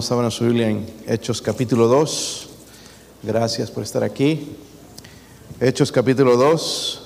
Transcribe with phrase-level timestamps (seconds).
[0.00, 2.48] Vamos a su Biblia en Hechos capítulo 2.
[3.24, 4.56] Gracias por estar aquí.
[5.58, 7.02] Hechos capítulo 2.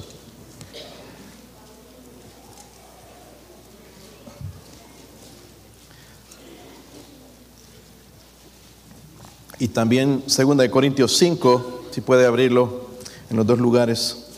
[9.59, 12.89] Y también 2 de Corintios 5, si puede abrirlo
[13.31, 14.32] en los dos lugares.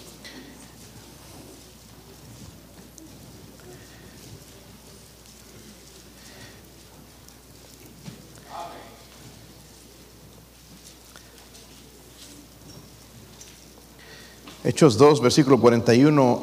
[14.66, 16.40] Hechos 2, versículo 41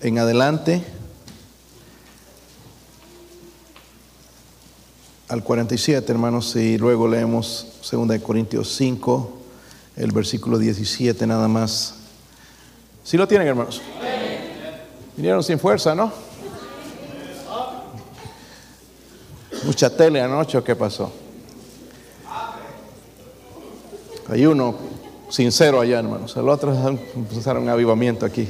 [0.00, 0.82] en adelante.
[5.28, 9.38] Al 47, hermanos, y luego leemos 2 de Corintios 5,
[9.96, 11.96] el versículo 17 nada más.
[13.04, 13.82] ¿Sí lo tienen, hermanos?
[15.14, 16.10] Vinieron sin fuerza, ¿no?
[19.64, 21.12] Mucha tele anoche, ¿o qué pasó?
[24.30, 24.97] Hay uno
[25.28, 26.36] sincero allá, hermanos.
[26.36, 26.74] El otro
[27.14, 28.48] empezaron un avivamiento aquí.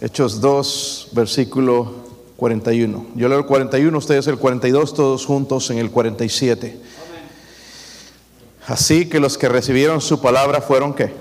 [0.00, 1.92] Hechos 2, versículo
[2.36, 3.06] 41.
[3.14, 6.76] Yo leo el 41, ustedes el 42, todos juntos en el 47.
[8.66, 11.12] Así que los que recibieron su palabra fueron qué?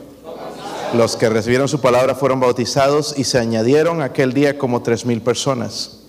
[0.94, 5.22] Los que recibieron su palabra fueron bautizados y se añadieron aquel día como tres mil
[5.22, 6.01] personas.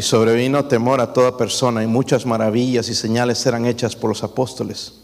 [0.00, 4.24] Y sobrevino temor a toda persona y muchas maravillas y señales eran hechas por los
[4.24, 4.94] apóstoles.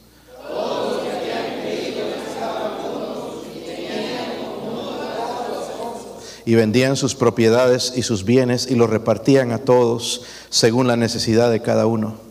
[6.47, 11.51] Y vendían sus propiedades y sus bienes y los repartían a todos según la necesidad
[11.51, 12.26] de cada uno.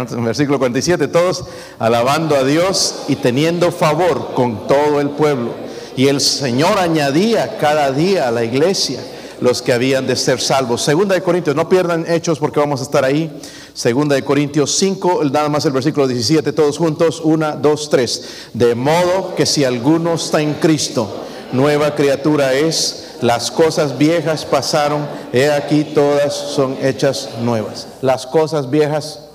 [0.00, 1.44] Terminamos en versículo 47, todos
[1.78, 5.52] alabando a Dios y teniendo favor con todo el pueblo.
[5.96, 9.00] Y el Señor añadía cada día a la iglesia
[9.40, 10.82] los que habían de ser salvos.
[10.82, 13.30] Segunda de Corintios, no pierdan hechos porque vamos a estar ahí.
[13.74, 18.24] Segunda de Corintios 5, nada más el versículo 17, todos juntos, 1, 2, 3.
[18.54, 21.10] De modo que si alguno está en Cristo,
[21.52, 27.86] nueva criatura es, las cosas viejas pasaron, he aquí todas son hechas nuevas.
[28.02, 29.29] Las cosas viejas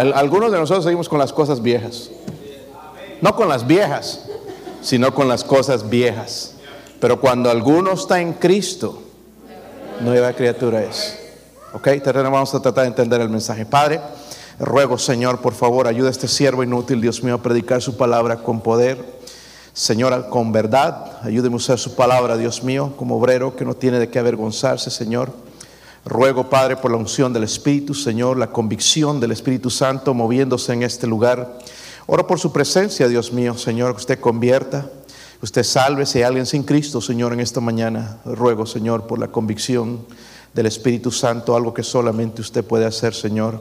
[0.00, 2.10] algunos de nosotros seguimos con las cosas viejas.
[3.20, 4.24] No con las viejas,
[4.80, 6.54] sino con las cosas viejas.
[7.00, 9.02] Pero cuando alguno está en Cristo,
[10.00, 11.18] nueva criatura es.
[11.74, 13.66] Ok, vamos a tratar de entender el mensaje.
[13.66, 14.00] Padre,
[14.58, 18.36] ruego Señor, por favor, ayuda a este siervo inútil, Dios mío, a predicar su palabra
[18.36, 19.20] con poder.
[19.72, 23.98] Señor, con verdad, ayúdeme a usar su palabra, Dios mío, como obrero que no tiene
[23.98, 25.30] de qué avergonzarse, Señor.
[26.04, 30.82] Ruego, Padre, por la unción del Espíritu, Señor, la convicción del Espíritu Santo moviéndose en
[30.82, 31.58] este lugar.
[32.06, 34.90] Oro por su presencia, Dios mío, Señor, que usted convierta,
[35.38, 38.18] que usted salve si hay alguien sin Cristo, Señor, en esta mañana.
[38.24, 40.06] Ruego, Señor, por la convicción
[40.54, 43.60] del Espíritu Santo, algo que solamente usted puede hacer, Señor.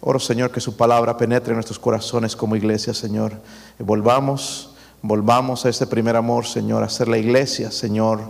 [0.00, 3.32] Oro, Señor, que su palabra penetre en nuestros corazones como iglesia, Señor.
[3.80, 4.70] volvamos,
[5.02, 8.20] volvamos a ese primer amor, Señor, a ser la iglesia, Señor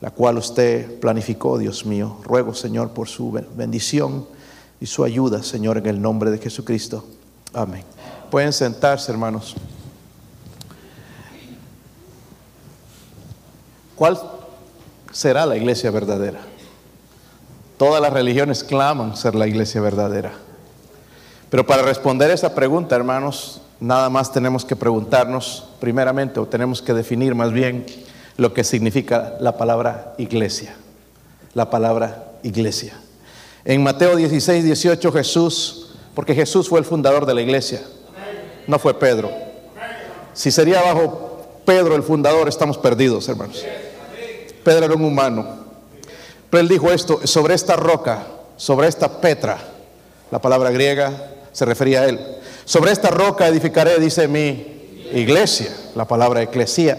[0.00, 2.18] la cual usted planificó, Dios mío.
[2.24, 4.26] Ruego, Señor, por su bendición
[4.80, 7.04] y su ayuda, Señor, en el nombre de Jesucristo.
[7.54, 7.84] Amén.
[8.30, 9.54] Pueden sentarse, hermanos.
[13.94, 14.20] ¿Cuál
[15.10, 16.40] será la iglesia verdadera?
[17.78, 20.32] Todas las religiones claman ser la iglesia verdadera.
[21.48, 26.92] Pero para responder esa pregunta, hermanos, nada más tenemos que preguntarnos, primeramente, o tenemos que
[26.92, 27.86] definir más bien,
[28.36, 30.76] lo que significa la palabra iglesia.
[31.54, 32.94] La palabra iglesia.
[33.64, 37.80] En Mateo 16, 18 Jesús, porque Jesús fue el fundador de la iglesia,
[38.66, 39.30] no fue Pedro.
[40.34, 43.64] Si sería bajo Pedro el fundador, estamos perdidos, hermanos.
[44.62, 45.66] Pedro era un humano.
[46.50, 48.26] Pero él dijo esto, sobre esta roca,
[48.56, 49.58] sobre esta Petra,
[50.30, 51.12] la palabra griega
[51.52, 52.20] se refería a él.
[52.64, 56.98] Sobre esta roca edificaré, dice mi iglesia, la palabra eclesia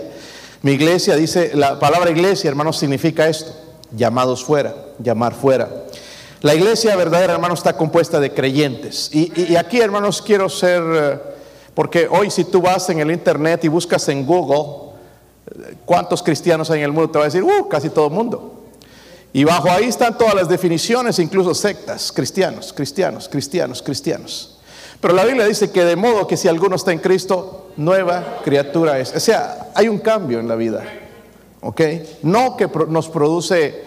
[0.62, 3.52] mi iglesia dice, la palabra iglesia, hermanos, significa esto,
[3.92, 5.70] llamados fuera, llamar fuera.
[6.42, 9.10] La iglesia verdadera, hermanos, está compuesta de creyentes.
[9.14, 11.20] Y, aquí, hermanos, quiero ser, eh,
[11.74, 14.94] porque hoy si tú vas en el internet y buscas en Google,
[15.86, 17.10] ¿cuántos cristianos hay en el mundo?
[17.12, 18.54] Te va a decir, uh, casi todo el mundo.
[19.34, 24.57] Y bajo ahí están todas las definiciones, incluso sectas, cristianos, cristianos, cristianos, cristianos.
[25.00, 29.00] Pero la Biblia dice que de modo que si alguno está en Cristo, nueva criatura
[29.00, 29.16] es.
[29.16, 30.84] O sea, hay un cambio en la vida.
[31.62, 31.82] ¿Ok?
[32.24, 33.84] No que nos produce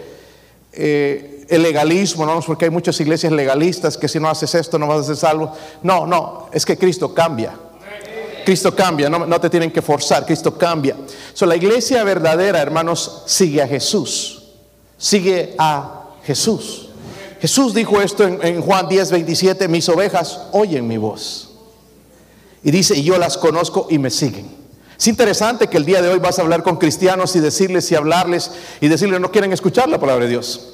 [0.73, 4.87] eh, el legalismo, no porque hay muchas iglesias legalistas que si no haces esto no
[4.87, 5.51] vas a ser salvo.
[5.83, 7.53] No, no, es que Cristo cambia.
[8.45, 10.95] Cristo cambia, no, no te tienen que forzar, Cristo cambia.
[11.33, 14.43] So, la iglesia verdadera, hermanos, sigue a Jesús.
[14.97, 16.90] Sigue a Jesús.
[17.41, 21.49] Jesús dijo esto en, Juan 10, 27, mis ovejas oyen mi voz.
[22.63, 24.45] Y dice, y yo las conozco y me siguen.
[24.95, 27.95] Es interesante que el día de hoy vas a hablar con cristianos y decirles y
[27.95, 30.73] hablarles y decirles no quieren escuchar la palabra de Dios.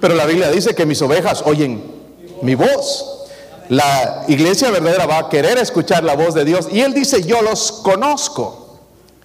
[0.00, 1.82] Pero la Biblia dice que mis ovejas oyen
[2.42, 3.24] mi voz.
[3.68, 6.68] La iglesia verdadera va a querer escuchar la voz de Dios.
[6.70, 8.78] Y Él dice, yo los conozco.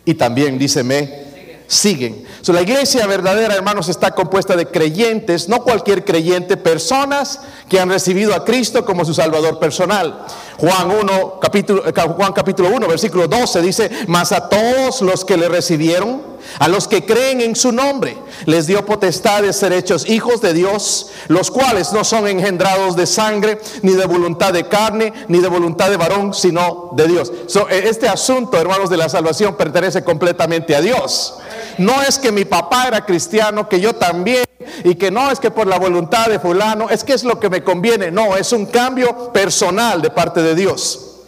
[0.05, 1.28] Y también dice, me
[1.69, 2.25] siguen.
[2.47, 8.33] la iglesia verdadera, hermanos, está compuesta de creyentes, no cualquier creyente, personas que han recibido
[8.33, 10.25] a Cristo como su Salvador personal.
[10.57, 15.37] Juan 1, capítulo, eh, Juan capítulo 1, versículo 12 dice, mas a todos los que
[15.37, 20.09] le recibieron, a los que creen en su nombre, les dio potestad de ser hechos
[20.09, 25.13] hijos de Dios, los cuales no son engendrados de sangre, ni de voluntad de carne,
[25.27, 27.31] ni de voluntad de varón, sino de Dios.
[27.69, 31.35] E, este asunto, hermanos, de la salvación pertenece completamente a Dios.
[31.79, 34.43] No es que mi papá era cristiano, que yo también,
[34.83, 37.49] y que no es que por la voluntad de fulano, es que es lo que
[37.49, 38.11] me conviene.
[38.11, 41.21] No, es un cambio personal de parte de Dios.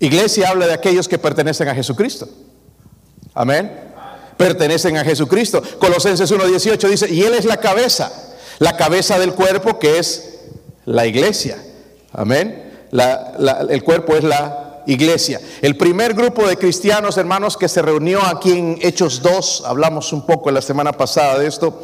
[0.00, 2.28] Iglesia habla de aquellos que pertenecen a Jesucristo.
[3.32, 3.70] Amén.
[4.36, 5.62] Pertenecen a Jesucristo.
[5.78, 8.10] Colosenses 1.18 dice, y Él es la cabeza,
[8.58, 10.40] la cabeza del cuerpo que es
[10.84, 11.62] la iglesia.
[12.12, 12.88] Amén.
[13.68, 15.40] el cuerpo es la iglesia.
[15.62, 20.26] El primer grupo de cristianos, hermanos, que se reunió aquí en Hechos 2, hablamos un
[20.26, 21.82] poco la semana pasada de esto,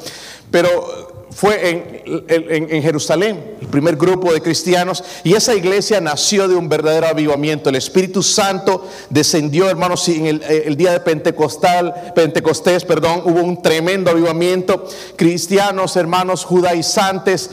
[0.51, 6.69] pero fue en, Jerusalén, el primer grupo de cristianos, y esa iglesia nació de un
[6.69, 7.69] verdadero avivamiento.
[7.69, 14.11] El Espíritu Santo descendió, hermanos, en el, día de Pentecostal, Pentecostés, perdón, hubo un tremendo
[14.11, 14.87] avivamiento.
[15.17, 17.51] Cristianos, hermanos, judaizantes,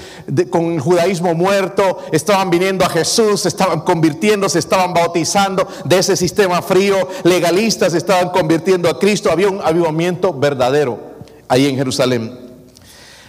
[0.49, 6.61] con el judaísmo muerto, estaban viniendo a Jesús, estaban convirtiéndose, estaban bautizando de ese sistema
[6.61, 9.31] frío, legalistas estaban convirtiendo a Cristo.
[9.31, 10.99] Había un avivamiento verdadero
[11.47, 12.42] ahí en Jerusalén.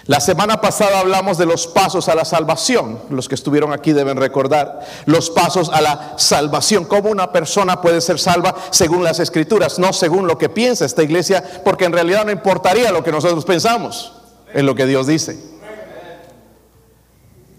[0.07, 3.01] La semana pasada hablamos de los pasos a la salvación.
[3.09, 6.85] Los que estuvieron aquí deben recordar los pasos a la salvación.
[6.85, 11.03] Cómo una persona puede ser salva según las escrituras, no según lo que piensa esta
[11.03, 14.13] iglesia, porque en realidad no importaría lo que nosotros pensamos,
[14.53, 15.39] en lo que Dios dice.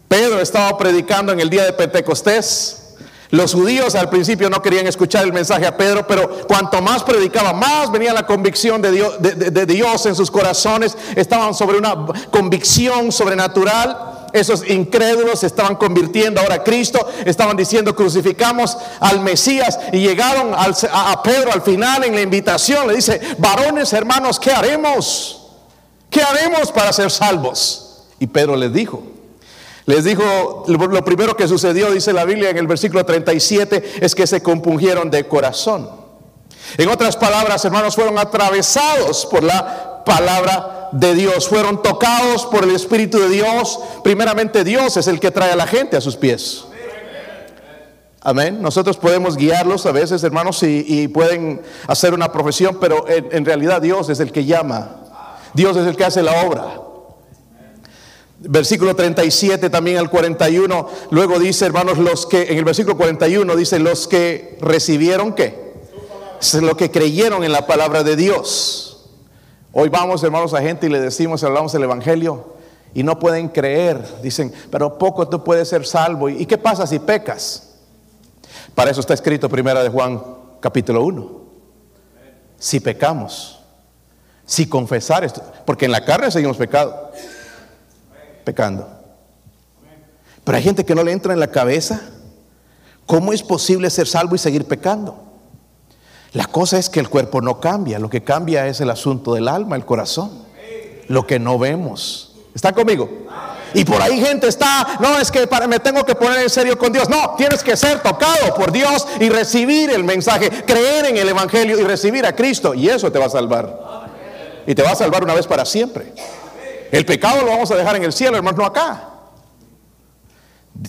[0.07, 2.84] Pedro estaba predicando en el día de Pentecostés
[3.31, 7.53] los judíos al principio no querían escuchar el mensaje a Pedro, pero cuanto más predicaba,
[7.53, 10.95] más venía la convicción de Dios, de, Dios en sus corazones.
[11.15, 14.29] Estaban sobre una convicción sobrenatural.
[14.31, 21.23] Esos incrédulos estaban convirtiendo ahora a Cristo, estaban diciendo crucificamos al Mesías y llegaron a
[21.23, 22.87] Pedro al final en la invitación.
[22.87, 25.41] Le dice, varones hermanos, ¿qué haremos?
[26.09, 28.03] ¿Qué haremos para ser salvos?
[28.19, 29.03] Y Pedro les dijo,
[29.85, 34.25] les dijo, lo primero que sucedió, dice la Biblia en el versículo 37, es que
[34.25, 35.89] se compungieron de corazón.
[36.77, 42.71] En otras palabras, hermanos, fueron atravesados por la palabra de Dios, fueron tocados por el
[42.71, 43.79] Espíritu de Dios.
[44.03, 46.65] Primeramente Dios es el que trae a la gente a sus pies.
[48.21, 48.59] Amén.
[48.59, 54.09] Nosotros podemos guiarlos a veces, hermanos, y, pueden hacer una profesión, pero en realidad Dios
[54.09, 55.03] es el que llama.
[55.53, 56.84] Dios es el que hace la obra.
[58.47, 63.79] Versículo 37 también al 41, luego dice, hermanos, los que, en el versículo 41 dice,
[63.79, 65.73] los que recibieron qué?
[66.61, 69.09] Los que creyeron en la palabra de Dios.
[69.71, 72.53] Hoy vamos, hermanos, a gente y le decimos, hablamos el Evangelio
[72.93, 74.21] y no pueden creer.
[74.21, 76.29] Dicen, pero poco tú puedes ser salvo.
[76.29, 77.75] ¿Y qué pasa si pecas?
[78.75, 80.21] Para eso está escrito primera de Juan
[80.59, 81.41] capítulo 1.
[82.59, 83.59] Si pecamos,
[84.45, 87.11] si confesar esto, porque en la carne seguimos pecado
[88.45, 88.87] pecando.
[90.45, 91.99] Pero hay gente que no le entra en la cabeza
[93.05, 95.23] cómo es posible ser salvo y seguir pecando.
[96.31, 99.47] La cosa es que el cuerpo no cambia, lo que cambia es el asunto del
[99.47, 100.31] alma, el corazón,
[101.07, 102.35] lo que no vemos.
[102.53, 103.09] ¿Está conmigo?
[103.73, 106.77] Y por ahí gente está, no es que para, me tengo que poner en serio
[106.77, 107.09] con Dios.
[107.09, 111.77] No, tienes que ser tocado por Dios y recibir el mensaje, creer en el Evangelio
[111.79, 112.73] y recibir a Cristo.
[112.73, 114.05] Y eso te va a salvar.
[114.65, 116.13] Y te va a salvar una vez para siempre.
[116.95, 119.09] El pecado lo vamos a dejar en el cielo, hermano, no acá.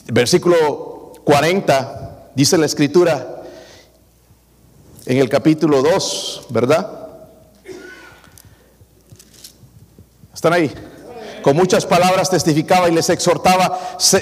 [0.06, 3.42] Versículo 40, dice la escritura
[5.04, 7.08] en el capítulo 2, ¿verdad?
[10.32, 10.72] ¿Están ahí?
[11.42, 13.76] Con muchas palabras testificaba y les exhortaba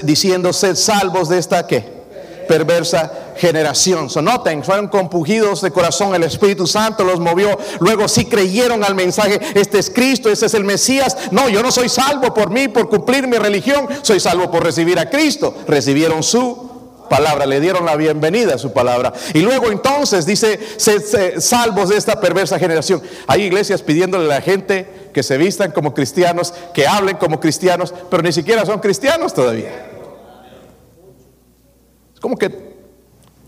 [0.05, 2.05] diciendo, sed salvos de esta qué?
[2.49, 4.11] perversa generación.
[4.11, 4.23] So,
[4.63, 7.59] fueron compugidos de corazón, el Espíritu Santo los movió.
[7.81, 11.17] Luego sí creyeron al mensaje, este es Cristo, ese es el Mesías.
[11.31, 14.99] No, yo no soy salvo por mí, por cumplir mi religión, soy salvo por recibir
[14.99, 15.55] a Cristo.
[15.67, 16.75] Recibieron su
[17.09, 19.13] palabra, le dieron la bienvenida a su palabra.
[19.35, 20.59] Y luego entonces dice,
[21.39, 23.03] salvos de esta perversa generación.
[23.27, 27.95] Hay iglesias pidiéndole a la gente que se vistan como cristianos, que hablen como cristianos,
[28.11, 29.91] pero ni siquiera son cristianos todavía.
[32.15, 32.74] Es como que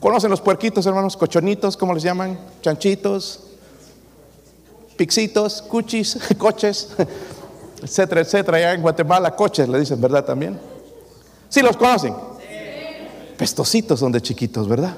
[0.00, 2.38] conocen los puerquitos, hermanos, cochonitos, ¿cómo les llaman?
[2.62, 3.40] Chanchitos,
[4.96, 6.94] pixitos, cuchis, coches,
[7.82, 8.56] etcétera, etcétera.
[8.58, 10.24] Allá en Guatemala, coches le dicen, ¿verdad?
[10.24, 10.58] También.
[11.48, 12.14] Sí, los conocen
[13.36, 14.96] pestositos son de chiquitos, ¿verdad?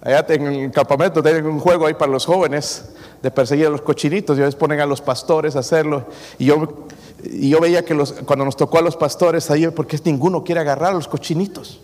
[0.00, 2.86] Allá en el campamento tienen un juego ahí para los jóvenes
[3.22, 6.04] de perseguir a los cochinitos y a veces ponen a los pastores a hacerlo.
[6.38, 6.86] Y yo,
[7.24, 10.60] y yo veía que los, cuando nos tocó a los pastores ahí, porque ninguno quiere
[10.60, 11.80] agarrar a los cochinitos.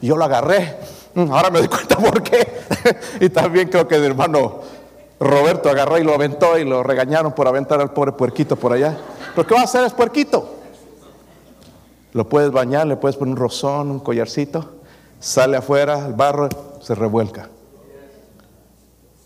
[0.00, 0.76] Yo lo agarré.
[1.14, 2.60] Mm, ahora me doy cuenta por qué.
[3.20, 4.60] y también creo que el hermano
[5.20, 8.96] Roberto agarró y lo aventó y lo regañaron por aventar al pobre puerquito por allá.
[9.34, 10.54] ¿Pero qué va a hacer es puerquito?
[12.12, 14.76] Lo puedes bañar, le puedes poner un rozón, un collarcito,
[15.20, 16.48] sale afuera, el barro
[16.80, 17.48] se revuelca.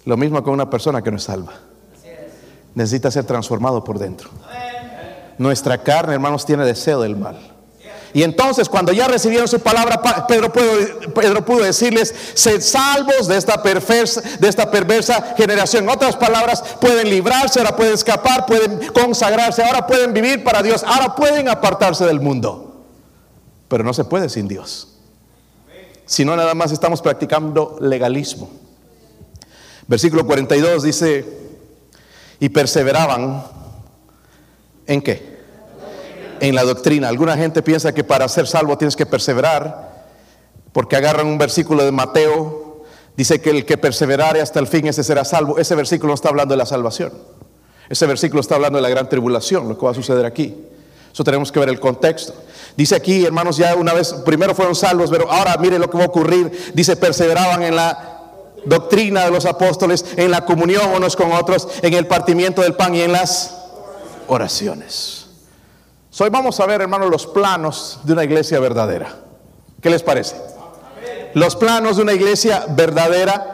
[0.04, 1.52] Lo mismo con una persona que no es salva.
[2.74, 4.30] Necesita ser transformado por dentro.
[5.38, 7.51] Nuestra carne, hermanos, tiene deseo del mal.
[8.14, 13.36] Y entonces cuando ya recibieron su palabra, Pedro pudo, Pedro pudo decirles, sed salvos de
[13.36, 15.84] esta, perversa, de esta perversa generación.
[15.84, 20.84] En otras palabras, pueden librarse, ahora pueden escapar, pueden consagrarse, ahora pueden vivir para Dios,
[20.84, 22.72] ahora pueden apartarse del mundo
[23.72, 24.88] pero no se puede sin Dios.
[26.04, 28.50] Si no, nada más estamos practicando legalismo.
[29.86, 31.24] Versículo 42 dice,
[32.38, 33.42] y perseveraban
[34.86, 35.31] en qué?
[36.42, 37.08] En la doctrina.
[37.08, 40.06] Alguna gente piensa que para ser salvo tienes que perseverar,
[40.72, 42.82] porque agarran un versículo de Mateo,
[43.16, 45.58] dice que el que perseverare hasta el fin, ese será salvo.
[45.58, 47.12] Ese versículo no está hablando de la salvación.
[47.88, 50.56] Ese versículo está hablando de la gran tribulación, lo que va a suceder aquí.
[51.12, 52.34] Eso tenemos que ver el contexto.
[52.76, 56.04] Dice aquí, hermanos, ya una vez, primero fueron salvos, pero ahora mire lo que va
[56.04, 56.72] a ocurrir.
[56.74, 58.18] Dice, perseveraban en la
[58.64, 62.96] doctrina de los apóstoles, en la comunión unos con otros, en el partimiento del pan
[62.96, 63.54] y en las
[64.26, 65.21] oraciones.
[66.20, 69.16] Hoy vamos a ver, hermanos, los planos de una iglesia verdadera.
[69.80, 70.36] ¿Qué les parece?
[71.34, 73.52] Los planos de una iglesia verdadera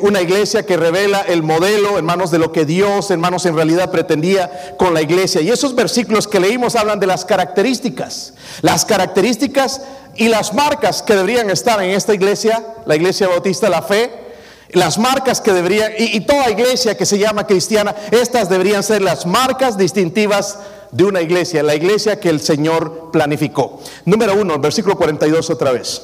[0.00, 4.74] una iglesia que revela el modelo, hermanos, de lo que Dios, hermanos, en realidad pretendía
[4.78, 5.42] con la iglesia.
[5.42, 9.82] Y esos versículos que leímos hablan de las características, las características
[10.16, 14.29] y las marcas que deberían estar en esta iglesia, la iglesia bautista, la fe,
[14.72, 19.26] las marcas que deberían, y, toda iglesia que se llama cristiana, estas deberían ser las
[19.26, 20.58] marcas distintivas
[20.92, 23.80] de una iglesia, la iglesia que el Señor planificó.
[24.04, 26.02] Número uno, versículo 42 otra vez.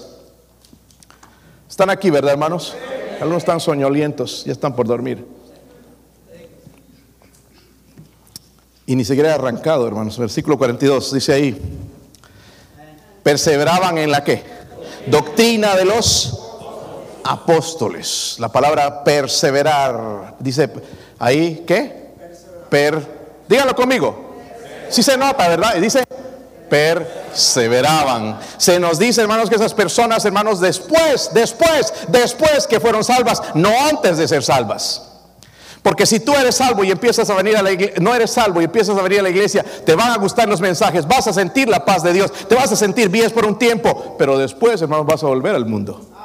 [1.68, 2.74] ¿Están aquí, verdad, hermanos?
[3.20, 5.26] Algunos están soñolientos, ya están por dormir.
[8.86, 10.16] Y ni siquiera arrancado, hermanos.
[10.16, 11.60] Versículo 42 dice ahí,
[13.22, 14.44] perseveraban en la que?
[15.08, 16.35] Doctrina de los
[17.28, 18.36] apóstoles.
[18.38, 20.70] La palabra perseverar, dice
[21.18, 22.06] ahí, ¿qué?
[22.68, 23.00] Per,
[23.48, 24.34] dígalo conmigo.
[24.88, 25.76] Si se nota, ¿verdad?
[25.76, 26.04] Y dice
[26.68, 28.38] perseveraban.
[28.56, 33.70] Se nos dice, hermanos, que esas personas, hermanos, después, después, después que fueron salvas, no
[33.88, 35.02] antes de ser salvas.
[35.82, 38.60] Porque si tú eres salvo y empiezas a venir a la iglesia, no eres salvo
[38.60, 41.32] y empiezas a venir a la iglesia, te van a gustar los mensajes, vas a
[41.32, 44.82] sentir la paz de Dios, te vas a sentir bien por un tiempo, pero después,
[44.82, 46.15] hermanos, vas a volver al mundo.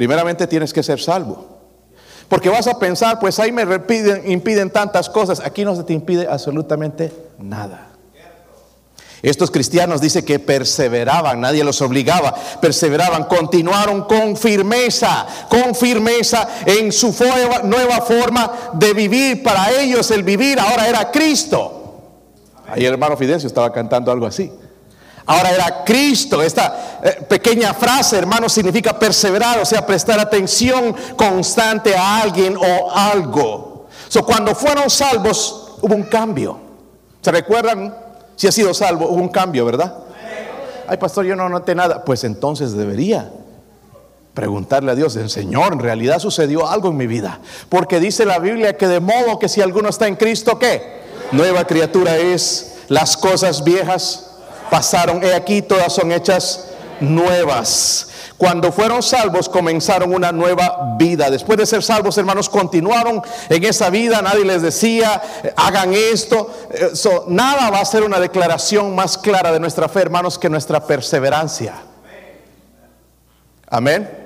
[0.00, 1.44] Primeramente tienes que ser salvo.
[2.26, 3.66] Porque vas a pensar, pues ahí me
[4.24, 7.90] impiden tantas cosas, aquí no se te impide absolutamente nada.
[9.20, 16.92] Estos cristianos dice que perseveraban, nadie los obligaba, perseveraban, continuaron con firmeza, con firmeza en
[16.92, 17.14] su
[17.64, 19.42] nueva forma de vivir.
[19.42, 22.00] Para ellos el vivir ahora era Cristo.
[22.66, 24.50] Ahí el hermano Fidencio estaba cantando algo así.
[25.30, 26.42] Ahora era Cristo.
[26.42, 32.90] Esta eh, pequeña frase, hermano, significa perseverar, o sea, prestar atención constante a alguien o
[32.90, 33.86] algo.
[34.08, 36.58] So, cuando fueron salvos, hubo un cambio.
[37.20, 37.94] ¿Se recuerdan?
[38.34, 39.98] Si ha sido salvo, hubo un cambio, ¿verdad?
[40.88, 42.04] Ay, pastor, yo no noté nada.
[42.04, 43.30] Pues entonces debería
[44.34, 47.38] preguntarle a Dios, Señor, en realidad sucedió algo en mi vida.
[47.68, 51.02] Porque dice la Biblia que de modo que si alguno está en Cristo, ¿qué?
[51.30, 54.29] Nueva criatura es, las cosas viejas
[54.70, 56.68] pasaron, he aquí todas son hechas
[57.00, 58.06] nuevas.
[58.36, 61.30] Cuando fueron salvos comenzaron una nueva vida.
[61.30, 64.22] Después de ser salvos, hermanos, continuaron en esa vida.
[64.22, 65.20] Nadie les decía,
[65.56, 66.50] hagan esto.
[67.28, 71.74] nada va a ser una declaración más clara de nuestra fe, hermanos, que nuestra perseverancia.
[73.68, 74.19] Amén.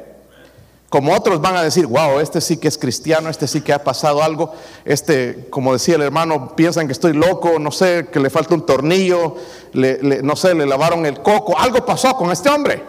[0.88, 3.82] Como otros van a decir, wow, este sí que es cristiano, este sí que ha
[3.82, 4.52] pasado algo.
[4.84, 8.64] Este, como decía el hermano, piensan que estoy loco, no sé, que le falta un
[8.64, 9.34] tornillo,
[10.22, 11.58] no sé, le lavaron el coco.
[11.58, 12.82] Algo pasó con este hombre.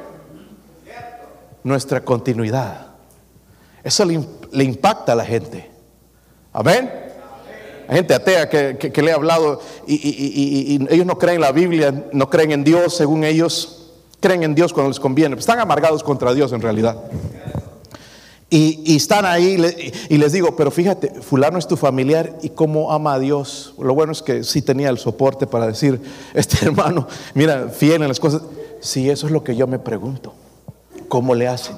[1.64, 2.90] Nuestra continuidad.
[3.84, 5.72] Eso le, impacta a la gente.
[6.54, 6.92] Amén.
[7.88, 12.06] Hay gente atea que, le he hablado y, y, ellos no creen en la Biblia,
[12.12, 15.36] no creen en Dios según ellos, creen en Dios cuando les conviene.
[15.38, 16.98] Están amargados contra Dios en realidad.
[18.50, 19.58] Y, están ahí
[20.08, 23.74] y les digo, pero fíjate, fulano es tu familiar y cómo ama a Dios.
[23.80, 26.00] Lo bueno es que sí tenía el soporte para decir,
[26.34, 28.44] este hermano, mira, fiel en las cosas.
[28.82, 30.34] Sí, eso es lo que yo me pregunto.
[31.08, 31.76] ¿Cómo le hacen?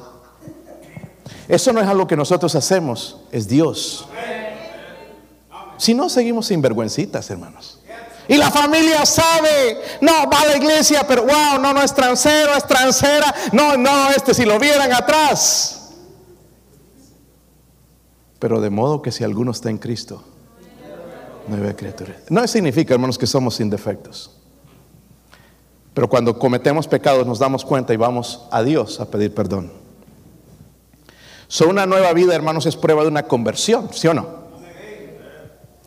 [1.48, 4.08] Eso no es algo que nosotros hacemos, es Dios.
[5.78, 7.80] Si no, seguimos sin vergüencitas, hermanos.
[8.28, 12.54] Y la familia sabe, no, va a la iglesia, pero wow, no, no es transero,
[12.56, 13.34] es transera.
[13.54, 15.77] No, no, este si lo vieran atrás.
[18.40, 20.24] Pero de modo que si alguno está en Cristo,
[21.48, 22.16] nueva criatura.
[22.30, 24.32] No significa, hermanos, que somos sin defectos.
[25.94, 29.72] Pero cuando cometemos pecados nos damos cuenta y vamos a Dios a pedir perdón.
[31.48, 34.48] So, una nueva vida, hermanos, es prueba de una conversión, ¿sí o no?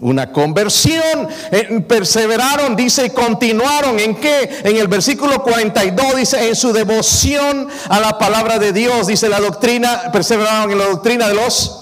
[0.01, 1.29] Una conversión.
[1.53, 4.01] Eh, perseveraron, dice, y continuaron.
[4.01, 4.63] ¿En qué?
[4.65, 9.39] En el versículo 42 dice, en su devoción a la palabra de Dios, dice la
[9.39, 11.80] doctrina, perseveraron en la doctrina de los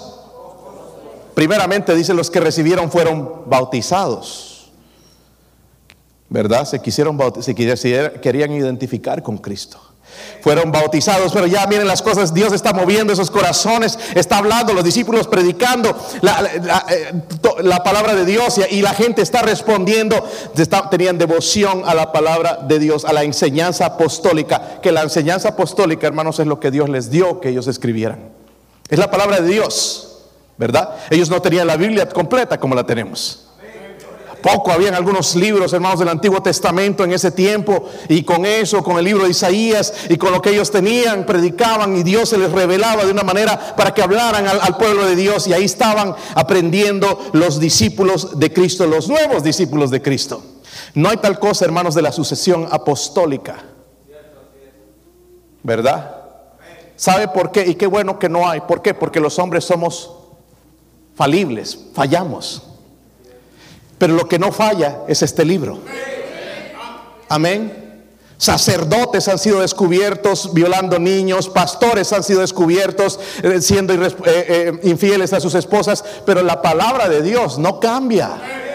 [1.39, 4.73] Primeramente dice los que recibieron fueron bautizados.
[6.29, 6.65] ¿Verdad?
[6.65, 9.79] Se quisieron se querían identificar con Cristo.
[10.43, 14.83] Fueron bautizados, pero ya miren las cosas, Dios está moviendo esos corazones, está hablando, los
[14.83, 16.45] discípulos predicando la,
[16.89, 17.13] eh,
[17.85, 20.17] palabra de Dios y, la gente está respondiendo,
[20.91, 26.09] tenían devoción a la palabra de Dios, a la enseñanza apostólica, que la enseñanza apostólica,
[26.09, 28.31] hermanos, es lo que Dios les dio que ellos escribieran.
[28.89, 30.08] Es la palabra de Dios.
[30.59, 30.97] ¿Verdad?
[31.09, 33.45] Ellos no tenían la Biblia completa como la tenemos.
[34.43, 38.97] Poco habían algunos libros, hermanos, del Antiguo Testamento en ese tiempo, y con eso, con
[38.97, 42.53] el libro de Isaías y con lo que ellos tenían, predicaban y Dios se les
[42.53, 47.19] revelaba de una manera para que hablaran al, pueblo de Dios, y ahí estaban aprendiendo
[47.33, 50.43] los discípulos de Cristo, los nuevos discípulos de Cristo.
[50.95, 53.57] No hay tal cosa, hermanos, de la sucesión apostólica,
[55.65, 56.15] ¿verdad?
[56.95, 57.67] ¿Sabe por qué?
[57.67, 58.61] Y qué bueno que no hay.
[58.61, 58.95] ¿Por qué?
[58.95, 60.18] Porque los hombres somos
[61.19, 62.63] falibles, fallamos.
[63.99, 65.81] Pero lo que no falla es este libro.
[67.29, 68.05] Amén.
[68.39, 75.33] Sacerdotes han sido descubiertos violando niños, pastores han sido descubiertos eh, siendo eh, eh, infieles
[75.33, 78.68] a sus esposas, pero la palabra de Dios no cambia.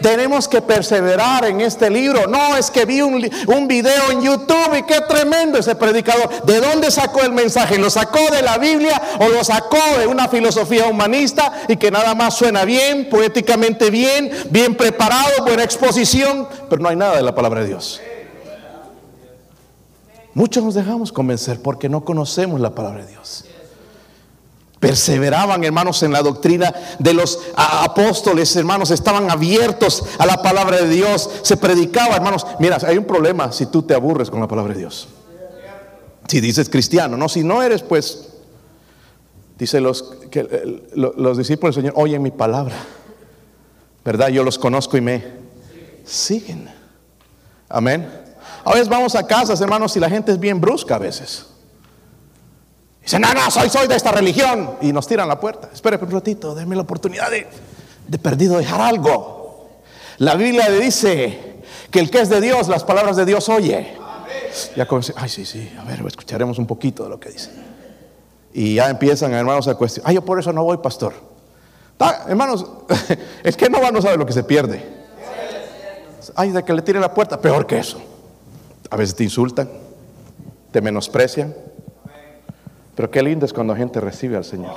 [0.00, 2.26] Tenemos que perseverar en este libro.
[2.26, 6.44] No, es que vi un, un, video en YouTube y qué tremendo ese predicador.
[6.44, 7.78] ¿De dónde sacó el mensaje?
[7.78, 12.14] ¿Lo sacó de la Biblia o lo sacó de una filosofía humanista y que nada
[12.14, 17.34] más suena bien, poéticamente bien, bien preparado, buena exposición, pero no hay nada de la
[17.34, 18.00] palabra de Dios?
[20.34, 23.46] Muchos nos dejamos convencer porque no conocemos la palabra de Dios.
[24.86, 30.88] Perseveraban, hermanos, en la doctrina de los apóstoles, hermanos, estaban abiertos a la palabra de
[30.88, 32.46] Dios, se predicaba, hermanos.
[32.60, 35.08] Mira, hay un problema si tú te aburres con la palabra de Dios.
[36.28, 38.28] Si dices cristiano, no, si no eres, pues,
[39.58, 42.76] dice los, que, los discípulos del Señor, oyen mi palabra,
[44.04, 44.28] ¿verdad?
[44.28, 45.24] Yo los conozco y me
[46.04, 46.70] siguen.
[47.68, 48.08] Amén.
[48.64, 51.55] A veces vamos a casas, hermanos, y la gente es bien brusca a veces.
[53.06, 54.78] Dicen, no, no, soy, soy de esta religión.
[54.80, 55.70] Y nos tiran la puerta.
[55.72, 57.46] Espere un ratito, déme la oportunidad de,
[58.08, 59.68] de perdido dejar algo.
[60.18, 63.96] La Biblia dice que el que es de Dios, las palabras de Dios oye.
[64.74, 67.50] Ya comencé, ay, sí, sí, a ver, escucharemos un poquito de lo que dice.
[68.52, 70.10] Y ya empiezan, hermanos, a cuestionar.
[70.10, 71.14] Ay, yo por eso no voy, pastor.
[72.26, 72.66] hermanos,
[73.44, 74.84] el que no va no sabe lo que se pierde.
[76.34, 78.00] Ay, de que le tiren la puerta, peor que eso.
[78.90, 79.70] A veces te insultan,
[80.72, 81.54] te menosprecian
[82.96, 84.72] pero qué lindo es cuando gente recibe al Señor.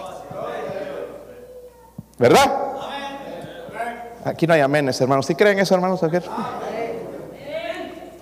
[2.18, 2.70] ¿Verdad?
[4.26, 5.26] Aquí no hay aménes, hermanos.
[5.26, 6.02] ¿Sí creen eso, hermanos?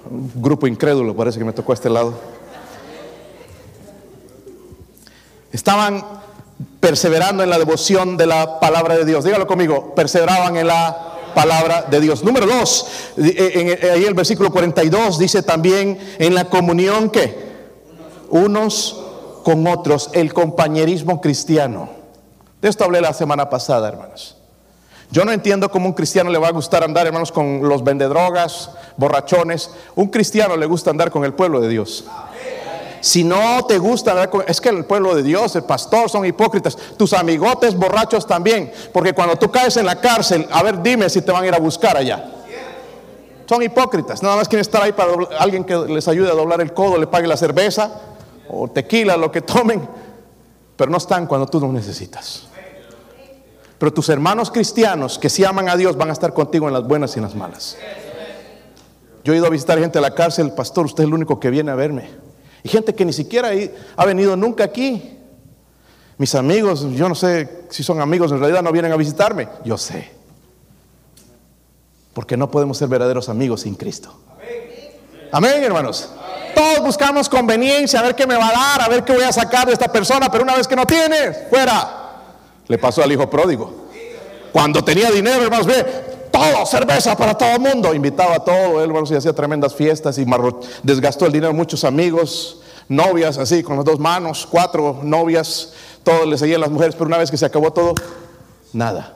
[0.09, 2.13] Un grupo incrédulo parece que me tocó a este lado.
[5.51, 6.03] Estaban
[6.79, 9.23] perseverando en la devoción de la palabra de Dios.
[9.23, 12.23] Dígalo conmigo, perseveraban en la palabra de Dios.
[12.23, 17.47] Número dos, ahí el versículo 42 dice también en la comunión que
[18.29, 19.06] unos
[19.47, 21.87] con otros, el compañerismo cristiano.
[22.61, 24.35] De esto hablé la semana pasada, hermanos.
[25.09, 28.71] Yo no entiendo cómo un cristiano le va a gustar andar, hermanos, con los vendedrogas,
[28.97, 29.71] borrachones.
[29.95, 32.03] Un cristiano le gusta andar con el pueblo de Dios.
[32.99, 36.25] Si no te gusta, hablar con- es que el pueblo de Dios, el pastor, son
[36.25, 36.77] hipócritas.
[36.97, 38.69] Tus amigotes borrachos también.
[38.91, 41.55] Porque cuando tú caes en la cárcel, a ver, dime si te van a ir
[41.55, 42.31] a buscar allá.
[43.47, 44.21] Son hipócritas.
[44.21, 46.97] Nada más quieren estar ahí para doblar- alguien que les ayude a doblar el codo,
[46.97, 47.91] le pague la cerveza
[48.49, 49.87] o tequila, lo que tomen.
[50.75, 52.43] Pero no están cuando tú los necesitas.
[53.79, 56.83] Pero tus hermanos cristianos que sí aman a Dios van a estar contigo en las
[56.87, 57.77] buenas y en las malas.
[59.23, 61.49] Yo he ido a visitar gente a la cárcel, pastor, usted es el único que
[61.49, 62.09] viene a verme.
[62.63, 63.49] Y gente que ni siquiera
[63.95, 65.17] ha- venido nunca aquí.
[66.17, 69.47] Mis amigos, yo no sé si son amigos, en realidad no vienen a visitarme.
[69.63, 70.09] Yo sé.
[72.13, 74.15] Porque no podemos ser verdaderos amigos sin Cristo.
[75.31, 76.09] Amén, hermanos.
[76.57, 79.31] Todos buscamos conveniencia, a ver qué me va a dar, a ver qué voy a
[79.31, 82.23] sacar de esta persona, pero una vez que no tienes, fuera.
[82.67, 83.71] Le pasó al hijo pródigo.
[84.51, 85.85] Cuando tenía dinero, hermanos, ve,
[86.31, 87.93] todo, cerveza para todo el mundo.
[87.93, 90.25] Invitaba a todo, hermanos, y hacía tremendas fiestas y
[90.81, 96.39] desgastó el dinero muchos amigos, novias, así, con las dos manos, cuatro novias, todos le
[96.39, 97.93] seguían las mujeres, pero una vez que se acabó todo,
[98.73, 99.15] nada.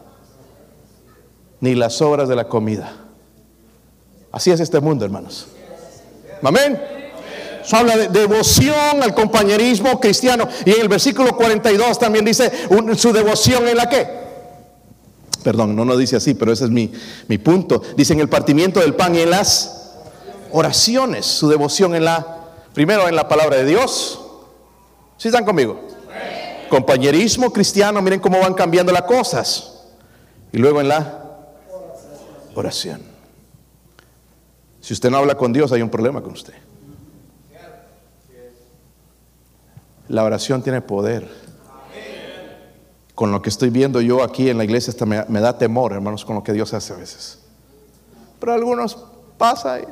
[1.59, 2.97] Ni las sobras de la comida.
[4.31, 5.47] Así es este mundo, hermanos.
[6.43, 7.00] Amén.
[7.63, 10.47] Eso habla de devoción al compañerismo cristiano.
[10.65, 12.51] Y en el versículo 42 también dice
[12.97, 14.21] su devoción en la que.
[15.43, 16.91] Perdón, no nos dice así, pero ese es mi,
[17.27, 17.81] mi punto.
[17.95, 19.93] Dice en el partimiento del pan y en las
[20.51, 21.25] oraciones.
[21.25, 24.19] Su devoción en la, primero en la palabra de Dios.
[25.17, 25.79] ¿Sí están conmigo?
[26.69, 29.83] Compañerismo cristiano, miren cómo van cambiando las cosas.
[30.51, 31.21] Y luego en la
[32.55, 33.01] oración.
[34.79, 36.53] Si usted no habla con Dios, hay un problema con usted.
[40.11, 41.25] La oración tiene poder.
[43.15, 46.25] Con lo que estoy viendo yo aquí en la iglesia, hasta me, da temor, hermanos,
[46.25, 47.39] con lo que Dios hace a veces.
[48.37, 48.97] Pero algunos
[49.37, 49.85] pasa y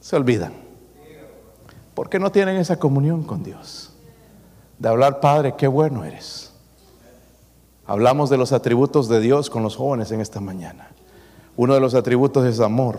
[0.00, 0.52] se olvidan.
[1.94, 3.92] Porque no tienen esa comunión con Dios.
[4.80, 6.52] De hablar, Padre, qué bueno eres.
[7.86, 10.90] Hablamos de los atributos de Dios con los jóvenes en esta mañana.
[11.56, 12.98] Uno de los atributos es amor.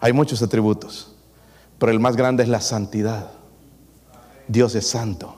[0.00, 1.14] Hay muchos atributos,
[1.78, 3.43] pero el más grande es la santidad.
[4.48, 5.36] Dios es santo.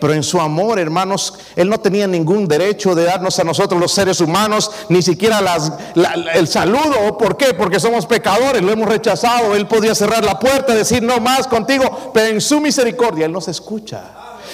[0.00, 3.92] Pero en su amor, hermanos, Él no tenía ningún derecho de darnos a nosotros los
[3.92, 7.16] seres humanos, ni siquiera las- la- la- el saludo.
[7.16, 7.54] ¿Por qué?
[7.54, 9.54] Porque somos pecadores, lo hemos rechazado.
[9.54, 13.46] Él podía cerrar la puerta, decir no más contigo, pero en su misericordia Él nos
[13.46, 14.02] escucha.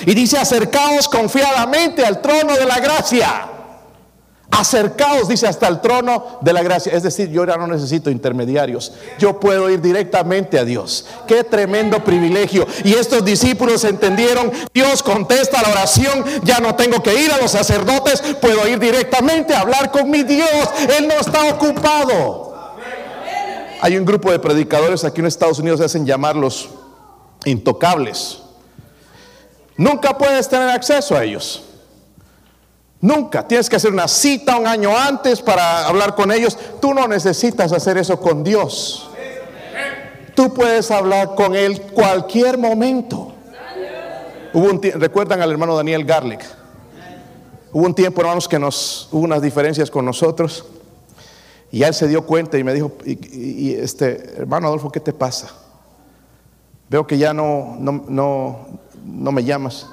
[0.05, 3.47] Y dice, acercaos confiadamente al trono de la gracia.
[4.51, 6.93] Acercaos, dice, hasta el trono de la gracia.
[6.93, 8.93] Es decir, yo ya no necesito intermediarios.
[9.19, 11.07] Yo puedo ir directamente a Dios.
[11.27, 12.67] Qué tremendo privilegio.
[12.83, 16.25] Y estos discípulos entendieron, Dios contesta la oración.
[16.45, 18.23] Ya no tengo que ir a los sacerdotes.
[18.41, 20.49] Puedo ir directamente a hablar con mi Dios.
[20.99, 22.49] Él no está ocupado.
[23.81, 26.71] Hay un grupo de predicadores aquí en Estados Unidos que hacen llamar los
[27.45, 28.39] intocables.
[29.77, 31.68] Nunca puedes tener acceso a ellos.
[33.01, 33.47] Nunca.
[33.47, 36.59] Tienes que hacer una cita un año antes para hablar con ellos.
[36.81, 39.09] Tú no necesitas hacer eso con Dios.
[40.35, 43.33] Tú puedes hablar con Él cualquier momento.
[44.53, 46.41] Hubo un ¿Recuerdan al hermano Daniel Garlic?
[47.73, 50.65] Hubo un tiempo, hermanos, que nos hubo unas diferencias con nosotros.
[51.71, 55.01] Y él se dio cuenta y me dijo, y, y- y, este, hermano Adolfo, ¿qué
[55.01, 55.49] te pasa?
[56.89, 58.67] Veo que ya no, no, no,
[59.05, 59.87] no me llamas.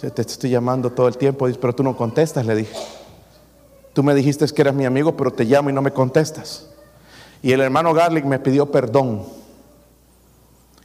[0.00, 2.76] Te estoy llamando todo el tiempo, pero tú no contestas, le dije.
[3.92, 6.68] Tú me dijiste que eras mi amigo, pero te llamo y no me contestas.
[7.42, 9.24] Y el hermano Garlic me pidió perdón.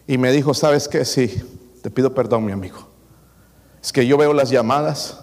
[0.07, 1.05] Y me dijo, ¿sabes qué?
[1.05, 1.43] Sí,
[1.83, 2.87] te pido perdón, mi amigo.
[3.81, 5.19] Es que yo veo las llamadas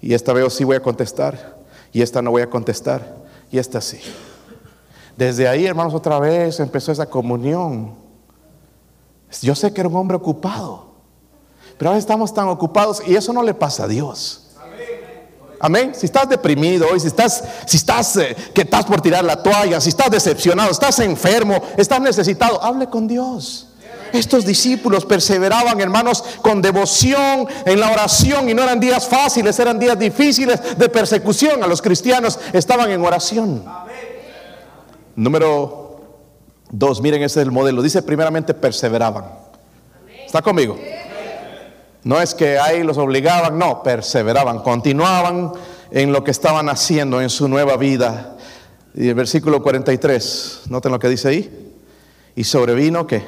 [0.00, 1.58] y esta veo sí voy a contestar
[1.92, 3.16] y esta no voy a contestar
[3.50, 4.00] y esta sí.
[5.16, 7.94] Desde ahí, hermanos, otra vez empezó esa comunión.
[9.42, 10.85] Yo sé que era un hombre ocupado,
[11.78, 14.42] pero ahora estamos tan ocupados y eso no le pasa a Dios.
[15.58, 15.92] Amén.
[15.94, 19.80] Si estás deprimido hoy, si estás, si estás eh, que estás por tirar la toalla,
[19.80, 23.68] si estás decepcionado, estás enfermo, estás necesitado, hable con Dios.
[24.12, 29.78] Estos discípulos perseveraban, hermanos, con devoción en la oración y no eran días fáciles, eran
[29.78, 31.62] días difíciles de persecución.
[31.62, 33.64] A los cristianos estaban en oración.
[35.16, 36.00] Número
[36.70, 37.82] dos, miren, ese es el modelo.
[37.82, 39.24] Dice primeramente perseveraban.
[40.24, 40.76] ¿Está conmigo?
[42.06, 45.50] No es que ahí los obligaban, no, perseveraban, continuaban
[45.90, 48.36] en lo que estaban haciendo en su nueva vida.
[48.94, 51.74] Y el versículo 43, noten lo que dice ahí.
[52.36, 53.24] Y sobrevino que...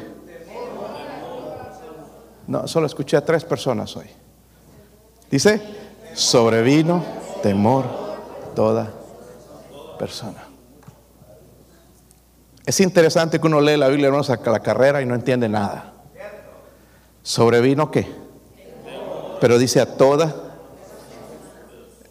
[2.46, 4.06] No, solo escuché a tres personas hoy.
[5.28, 5.60] Dice,
[6.14, 7.04] sobrevino
[7.42, 7.84] temor
[8.54, 8.92] toda
[9.98, 10.46] persona.
[12.64, 15.94] Es interesante que uno lee la Biblia, hermanos, a la carrera y no entiende nada.
[17.24, 18.27] ¿Sobrevino qué?
[19.40, 20.34] Pero dice a toda.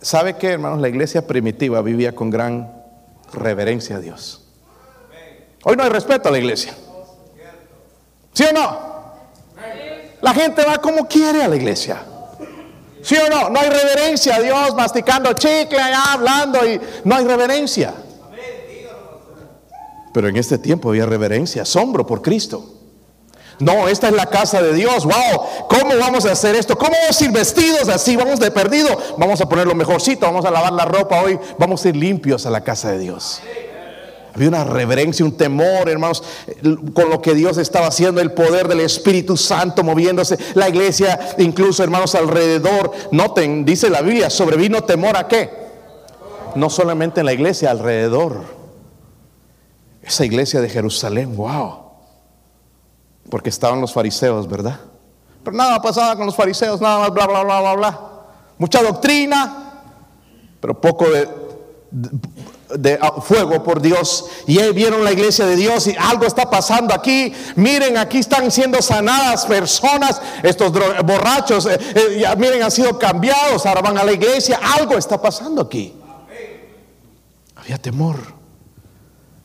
[0.02, 0.80] ¿Sabe qué, hermanos?
[0.80, 2.74] La iglesia primitiva vivía con gran
[3.34, 4.48] reverencia a Dios.
[5.64, 6.74] Hoy no hay respeto a la iglesia.
[8.34, 8.88] ¿Sí o no?
[10.22, 12.04] La gente va como quiere a la iglesia.
[13.02, 13.50] ¿Sí o no?
[13.50, 17.94] No hay reverencia a Dios, masticando chicle, allá, hablando y no hay reverencia.
[20.14, 22.77] Pero en este tiempo había reverencia, asombro por Cristo.
[23.60, 25.04] No, esta es la casa de Dios.
[25.04, 26.78] Wow, ¿cómo vamos a hacer esto?
[26.78, 28.16] ¿Cómo vamos a ir vestidos así?
[28.16, 28.90] Vamos de perdido.
[29.18, 31.40] Vamos a poner lo mejorcito, vamos a lavar la ropa hoy.
[31.58, 33.42] Vamos a ir limpios a la casa de Dios.
[34.36, 36.22] Había una reverencia, un temor, hermanos,
[36.94, 41.84] con lo que Dios estaba haciendo, el poder del Espíritu Santo moviéndose, la iglesia, incluso
[41.84, 42.92] hermanos alrededor.
[43.12, 45.50] Noten, dice la Biblia, sobrevino temor a qué?
[46.54, 48.44] No solamente en la iglesia, alrededor.
[50.04, 51.87] Esa iglesia de Jerusalén, wow.
[53.30, 54.80] Porque estaban los fariseos, ¿verdad?
[55.44, 58.00] Pero nada pasaba con los fariseos, nada más, bla, bla, bla, bla, bla.
[58.58, 59.68] Mucha doctrina,
[60.60, 66.26] pero poco de, ah, fuego por Dios y vieron la iglesia de Dios y algo
[66.26, 67.34] está pasando aquí.
[67.56, 70.72] Miren, aquí están siendo sanadas personas, estos
[71.06, 75.62] borrachos, eh, eh, miren, han sido cambiados, ahora van a la iglesia, algo está pasando
[75.62, 75.94] aquí.
[77.56, 78.37] Había temor.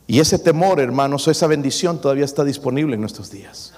[0.07, 3.73] Y ese temor, hermanos, esa bendición todavía está disponible en nuestros días.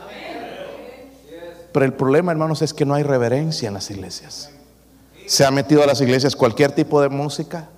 [1.73, 4.51] Pero el problema, hermanos, es que no hay reverencia en las iglesias.
[5.27, 7.69] Se ha metido a las iglesias cualquier tipo de música,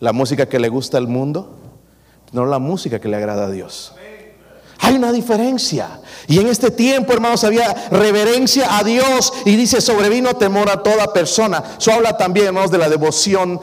[0.00, 1.56] la música que le gusta al mundo,
[2.32, 3.94] no la música que le agrada a Dios.
[4.80, 6.00] Hay una diferencia.
[6.26, 11.12] Y en este tiempo, hermanos, había reverencia a Dios y dice, sobrevino temor a toda
[11.12, 11.62] persona.
[11.78, 13.60] Eso habla también, hermanos, de la devoción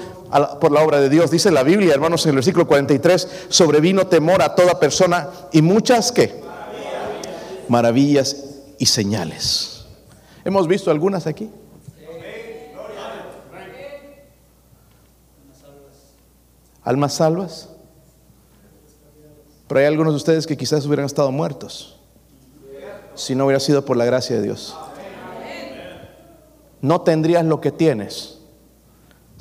[0.60, 1.32] por la obra de Dios.
[1.32, 6.12] Dice la Biblia, hermanos, en el versículo 43, sobrevino temor a toda persona y muchas,
[6.12, 6.42] ¿qué?
[7.68, 8.36] Maravillas
[8.80, 9.86] y señales.
[10.44, 11.50] ¿Hemos visto algunas aquí?
[16.84, 17.70] almas salvas.
[19.68, 21.98] Pero hay algunos de ustedes que quizás hubieran estado muertos
[23.16, 24.76] si no hubiera sido por la gracia de Dios.
[26.82, 28.40] No tendrías lo que tienes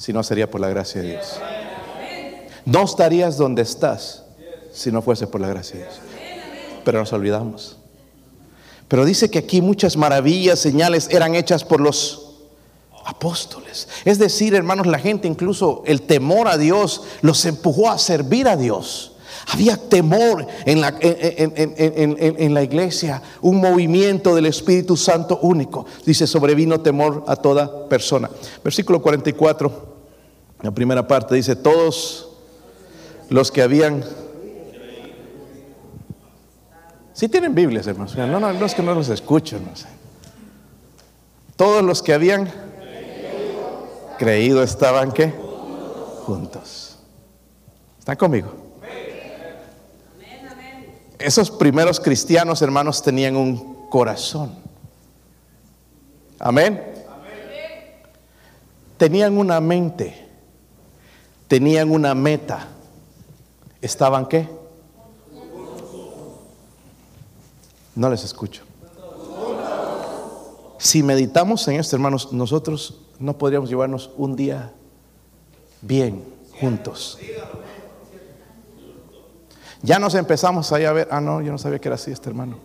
[0.02, 1.40] si no sería por la gracia de Dios.
[2.64, 4.24] No estarías donde estás
[4.72, 6.00] si no fuese por la gracia de Dios.
[6.84, 7.76] Pero nos olvidamos.
[8.88, 12.32] Pero dice que aquí muchas maravillas, señales eran hechas por los
[13.04, 13.86] apóstoles.
[14.04, 18.56] Es decir, hermanos, la gente incluso el temor a Dios los empujó a servir a
[18.56, 19.12] Dios.
[19.46, 25.86] Había temor en la, en, la, iglesia, un movimiento del Espíritu Santo único.
[26.04, 28.28] Dice, sobrevino temor a toda persona.
[28.64, 29.91] Versículo 44,
[30.62, 32.28] la primera parte dice, todos
[33.28, 34.04] los que habían...
[37.12, 38.16] Si tienen Biblias, hermanos.
[38.16, 39.60] No, no, no es que no los escucho.
[39.60, 39.86] No sé.
[41.56, 42.50] Todos los que habían
[44.18, 45.32] creído estaban qué?
[46.24, 46.98] Juntos.
[47.98, 48.52] ¿Están conmigo?
[51.18, 54.56] Esos primeros cristianos, hermanos, tenían un corazón.
[56.38, 56.82] Amén.
[58.96, 60.21] Tenían una mente.
[61.52, 62.66] Tenían una meta.
[63.82, 64.48] ¿Estaban qué?
[67.94, 68.62] No les escucho.
[70.78, 74.72] Si meditamos en esto, hermanos, nosotros no podríamos llevarnos un día
[75.82, 76.24] bien
[76.58, 77.18] juntos.
[79.82, 82.30] Ya nos empezamos ahí a ver, ah, no, yo no sabía que era así este
[82.30, 82.56] hermano.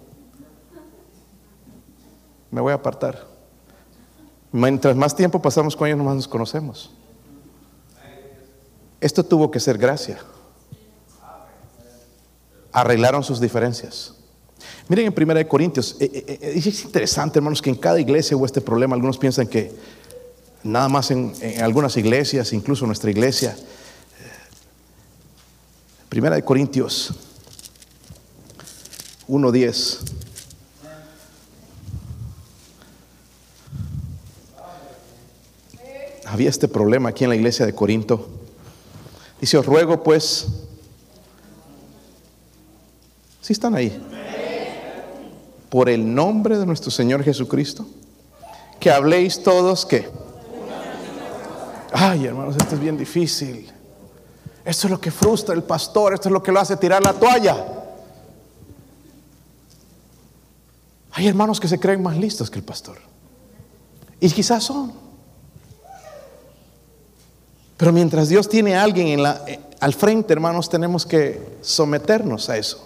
[2.50, 3.28] Me voy a apartar.
[4.54, 6.94] Mientras más tiempo pasamos con ellos, más nos conocemos.
[9.00, 10.20] Esto tuvo que ser gracia.
[12.72, 14.14] Arreglaron sus diferencias.
[14.88, 18.46] Miren en 1 Corintios, eh, eh, eh, es interesante, hermanos, que en cada iglesia hubo
[18.46, 18.96] este problema.
[18.96, 19.72] Algunos piensan que
[20.64, 23.56] nada más en, algunas iglesias, incluso nuestra iglesia.
[26.10, 27.14] Primera de Corintios
[29.28, 30.00] 1.10.
[36.26, 38.37] Había este problema aquí en la iglesia de Corinto.
[39.40, 40.48] Dice, os ruego pues,
[43.42, 44.02] si están ahí,
[45.70, 47.86] por el nombre de nuestro Señor Jesucristo,
[48.80, 50.10] que habléis todos que
[51.92, 53.72] Ay, hermanos, esto es bien difícil.
[54.66, 57.14] Esto es lo que frustra el pastor, esto es lo que lo hace tirar la
[57.14, 57.66] toalla.
[61.14, 62.98] Hay hermanos que se creen más listos que el pastor.
[64.20, 65.07] Y quizás son.
[67.78, 72.84] Pero mientras Dios tiene a alguien eh, al frente, hermanos, tenemos que someternos a eso.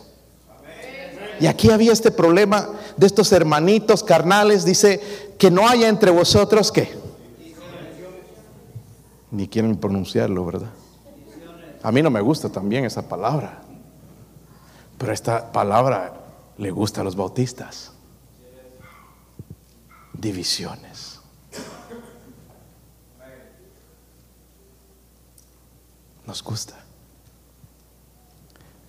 [1.39, 6.71] Y aquí había este problema de estos hermanitos carnales, dice que no haya entre vosotros
[6.71, 7.01] que
[9.31, 10.69] ni quieren pronunciarlo, ¿verdad?
[11.81, 13.61] A mí no me gusta también esa palabra,
[14.97, 16.13] pero esta palabra
[16.57, 17.91] le gusta a los bautistas.
[20.13, 21.10] Divisiones.
[26.25, 26.75] Nos gusta.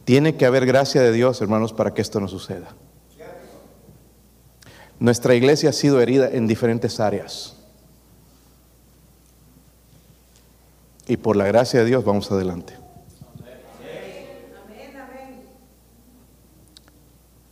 [0.04, 2.74] Tiene que haber gracia de Dios, hermanos, para que esto no suceda.
[4.98, 7.56] Nuestra iglesia ha sido herida en diferentes áreas.
[11.08, 12.74] Y por la gracia de Dios vamos adelante.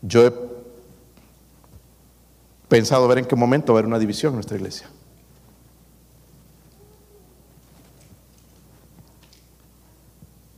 [0.02, 0.32] Yo he
[2.68, 4.88] pensado ver en qué momento va a haber una división en nuestra iglesia.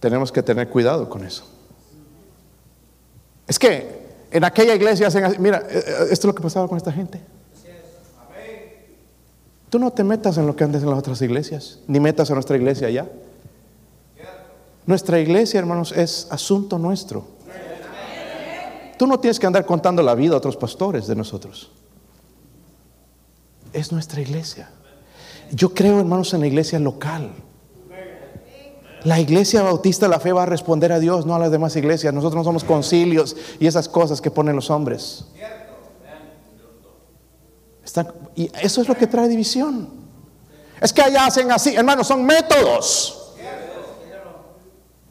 [0.02, 1.44] Tenemos que tener cuidado con eso.
[3.46, 6.66] Es que en aquella iglesia hacen así, mira, eh, eh, esto es lo que pasaba
[6.66, 7.20] con esta gente.
[9.70, 12.34] Tú no te metas en lo que andes en las otras iglesias, ni metas a
[12.34, 13.08] nuestra iglesia allá.
[14.86, 17.24] Nuestra iglesia, hermanos, es asunto nuestro.
[18.98, 21.70] Tú no tienes que andar contando la vida a otros pastores de nosotros.
[23.72, 24.68] Es nuestra iglesia.
[25.52, 27.30] Yo creo, hermanos, en la iglesia local.
[29.04, 32.14] La iglesia bautista, la fe va a responder a Dios, no a las demás iglesias.
[32.14, 35.24] Nosotros no somos concilios y esas cosas que ponen los hombres.
[38.36, 39.88] y eso es lo que trae división.
[40.80, 43.18] Es que allá hacen así, hermanos, son métodos.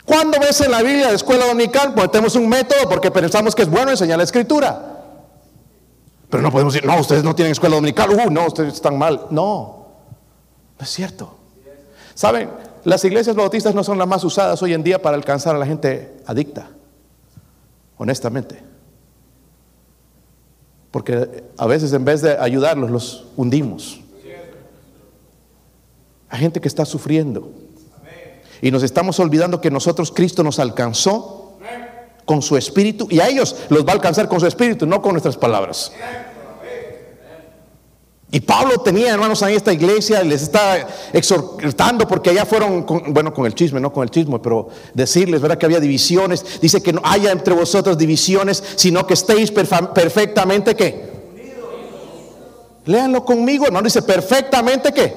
[0.06, 3.62] Cuando ves en la Biblia de escuela dominical, pues tenemos un método porque pensamos que
[3.62, 5.04] es bueno enseñar la escritura.
[6.30, 9.28] Pero no podemos decir, no, ustedes no tienen escuela dominical, uh, no, ustedes están mal.
[9.30, 9.88] No,
[10.78, 11.38] no es cierto.
[12.16, 12.50] ¿Saben?
[12.84, 15.66] Las iglesias bautistas no son las más usadas hoy en día para alcanzar a la
[15.66, 16.70] gente adicta,
[17.98, 18.62] honestamente.
[20.90, 24.02] Porque a veces en vez de ayudarlos, los hundimos.
[26.30, 27.52] Hay gente que está sufriendo.
[28.62, 31.58] Y nos estamos olvidando que nosotros Cristo nos alcanzó
[32.26, 35.14] con su espíritu y a ellos los va a alcanzar con su espíritu, no con
[35.14, 35.92] nuestras palabras.
[38.34, 43.46] Y Pablo tenía hermanos en esta iglesia, les está exhortando porque allá fueron, bueno, con
[43.46, 45.58] el chisme, no con el chisme, pero decirles, ¿verdad?
[45.58, 46.62] Que había divisiones.
[46.62, 51.12] Dice que no haya entre vosotros divisiones, sino que estéis perfectamente ¿qué?
[52.86, 53.84] Léanlo conmigo, hermano.
[53.84, 55.14] Dice perfectamente ¿qué?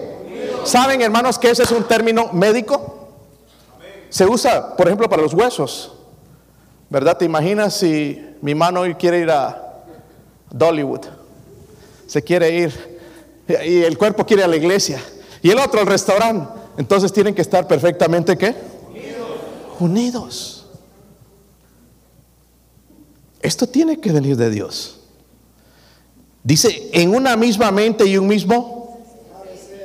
[0.64, 3.10] ¿Saben, hermanos, que ese es un término médico?
[4.08, 5.92] Se usa, por ejemplo, para los huesos.
[6.90, 7.16] ¿Verdad?
[7.16, 9.84] ¿Te imaginas si mi mano quiere ir a
[10.50, 11.02] Dollywood?
[12.08, 12.93] Se quiere ir
[13.48, 15.02] y el cuerpo quiere a la iglesia
[15.42, 16.48] y el otro al restaurante.
[16.76, 18.54] Entonces tienen que estar perfectamente ¿qué?
[18.90, 19.80] Unidos.
[19.80, 20.66] Unidos.
[23.40, 25.00] Esto tiene que venir de Dios.
[26.42, 29.02] Dice, en una misma mente y un mismo.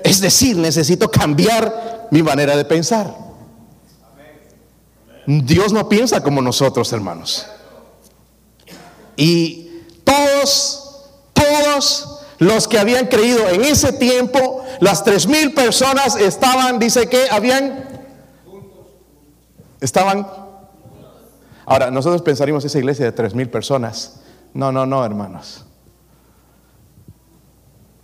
[0.03, 3.13] Es decir, necesito cambiar mi manera de pensar.
[5.25, 7.45] Dios no piensa como nosotros, hermanos.
[9.15, 12.08] Y todos, todos
[12.39, 17.83] los que habían creído en ese tiempo, las tres mil personas estaban, dice que habían,
[19.81, 20.25] estaban.
[21.65, 24.21] Ahora, nosotros pensaríamos esa iglesia de tres mil personas.
[24.53, 25.65] No, no, no, hermanos.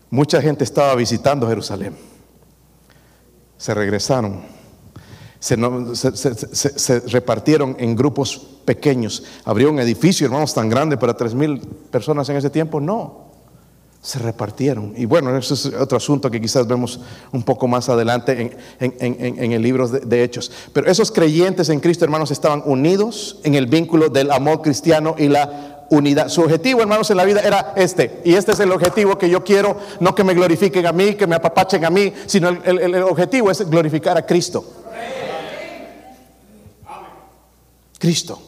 [0.10, 1.95] Mucha gente estaba visitando Jerusalén.
[3.58, 4.43] Se regresaron.
[5.39, 9.24] Se, repartieron en grupos pequeños.
[9.45, 12.82] ¿Habría un edificio, hermanos, tan grande para tres mil personas en ese tiempo?
[12.82, 13.25] No
[14.06, 14.94] se repartieron.
[14.96, 17.00] Y bueno, eso es otro asunto que quizás vemos
[17.32, 20.52] un poco más adelante en, el libro de, de, Hechos.
[20.74, 25.28] Pero esos creyentes en Cristo, hermanos, estaban unidos en el vínculo del amor cristiano y
[25.28, 26.30] la unidad.
[26.30, 28.22] Su objetivo, hermanos, en la vida era este.
[28.24, 31.26] Y este es el objetivo que yo quiero, no que me glorifiquen a mí, que
[31.26, 34.63] me apapachen a mí, sino el, el objetivo es glorificar a Cristo.
[37.98, 38.39] Cristo.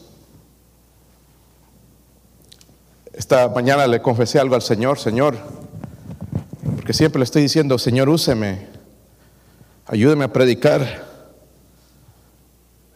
[3.18, 5.36] Esta mañana le confesé algo al Señor, Señor,
[6.76, 8.68] porque siempre le estoy diciendo, Señor, úseme,
[9.86, 11.04] ayúdeme a predicar.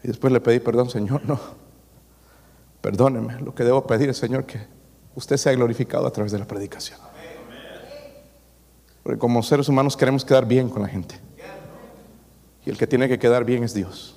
[0.01, 1.37] Y después le pedí perdón, Señor, no,
[2.79, 4.65] perdóneme, lo que debo pedir es, Señor, que
[5.13, 6.99] usted sea glorificado a través de la predicación.
[9.03, 11.19] Porque como seres humanos queremos quedar bien con la gente.
[12.65, 14.15] Y el que tiene que quedar bien es Dios.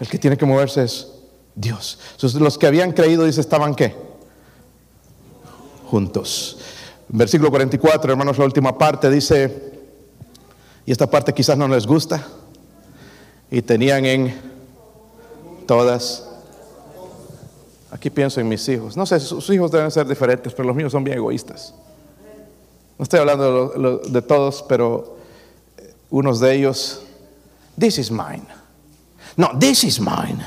[0.00, 1.14] El que tiene que moverse es
[1.54, 1.98] Dios.
[2.12, 4.06] Entonces, los que habían creído, dice, estaban qué?
[5.90, 6.58] Juntos.
[7.08, 9.72] Versículo 44, hermanos, la última parte dice,
[10.84, 12.26] y esta parte quizás no les gusta,
[13.50, 14.34] y tenían en
[15.66, 16.28] todas
[17.90, 18.96] Aquí pienso en mis hijos.
[18.96, 21.74] No sé, sus hijos deben ser diferentes, pero los míos son bien egoístas.
[22.98, 25.16] No estoy hablando de, todos, pero
[26.10, 27.02] unos de ellos,
[27.78, 28.44] this is mine.
[29.36, 30.44] No, this is mine.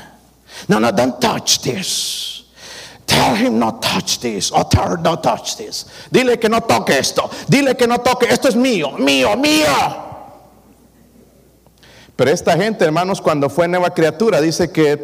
[0.68, 2.41] No, no, don't touch this.
[3.12, 4.50] Tell him touch this.
[4.50, 5.86] Or tell touch this.
[6.10, 7.30] Dile que no toque esto.
[7.46, 8.26] Dile que no toque.
[8.26, 9.66] Esto es mío, mío, mío.
[12.16, 14.96] Pero esta gente, hermanos, cuando fue nueva criatura, dice que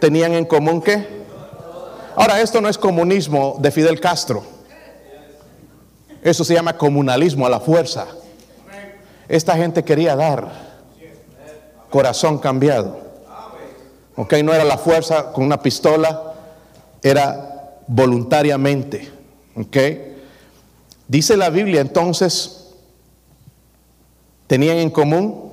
[0.00, 1.20] tenían en común que.
[2.16, 4.42] Ahora, esto no es comunismo de Fidel Castro.
[6.22, 8.06] Eso se llama comunalismo a la fuerza.
[9.28, 10.70] Esta gente quería dar
[11.90, 13.00] corazón cambiado.
[14.16, 16.29] Ok, no era la fuerza con una pistola,
[17.02, 19.10] era voluntariamente.
[19.56, 19.76] Ok,
[21.08, 22.68] dice la Biblia entonces,
[24.46, 25.50] tenían en común.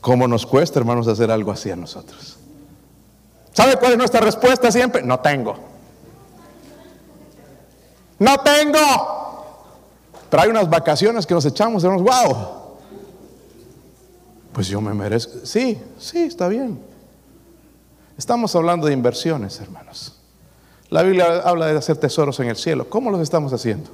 [0.00, 2.38] ¿Cómo nos cuesta, hermanos, hacer algo así a nosotros?
[3.52, 5.02] ¿Sabe cuál es nuestra respuesta siempre?
[5.02, 5.56] No tengo.
[8.18, 8.78] No tengo.
[10.30, 12.36] Pero hay unas vacaciones que nos echamos, hermanos, wow.
[14.52, 15.44] Pues yo me merezco.
[15.44, 16.89] Sí, sí, está bien.
[18.20, 20.12] Estamos hablando de inversiones, hermanos.
[20.90, 22.86] La Biblia habla de hacer tesoros en el cielo.
[22.86, 23.88] ¿Cómo los estamos haciendo?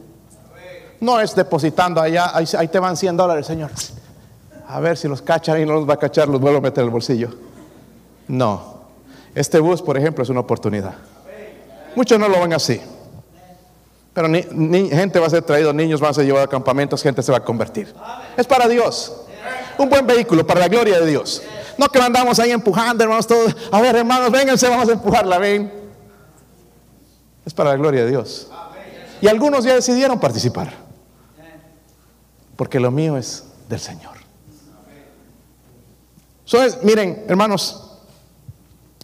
[0.99, 3.71] No es depositando allá, ahí, te van 100 dólares, Señor.
[4.67, 6.81] A ver si los cachan y no los va a cachar, los vuelvo a meter
[6.81, 7.29] en el bolsillo.
[8.27, 8.81] No.
[9.33, 10.97] Este bus, por ejemplo, es una oportunidad.
[11.95, 12.81] Muchos no lo ven así.
[14.13, 14.43] Pero ni,
[14.89, 17.39] gente va a ser traído, niños van a ser llevados a campamentos, gente se va
[17.39, 17.95] a convertir.
[18.37, 19.26] Es para Dios.
[19.79, 21.43] Un buen vehículo para la gloria de Dios.
[21.79, 23.55] No que andamos ahí empujando, hermanos, todos.
[23.71, 25.73] A ver, hermanos, vénganse, vamos a empujarla, ven.
[27.45, 28.49] Es para la gloria de Dios.
[29.21, 30.73] Y algunos ya decidieron participar.
[32.57, 34.17] Porque lo mío es del Señor.
[36.83, 37.83] Miren, hermanos,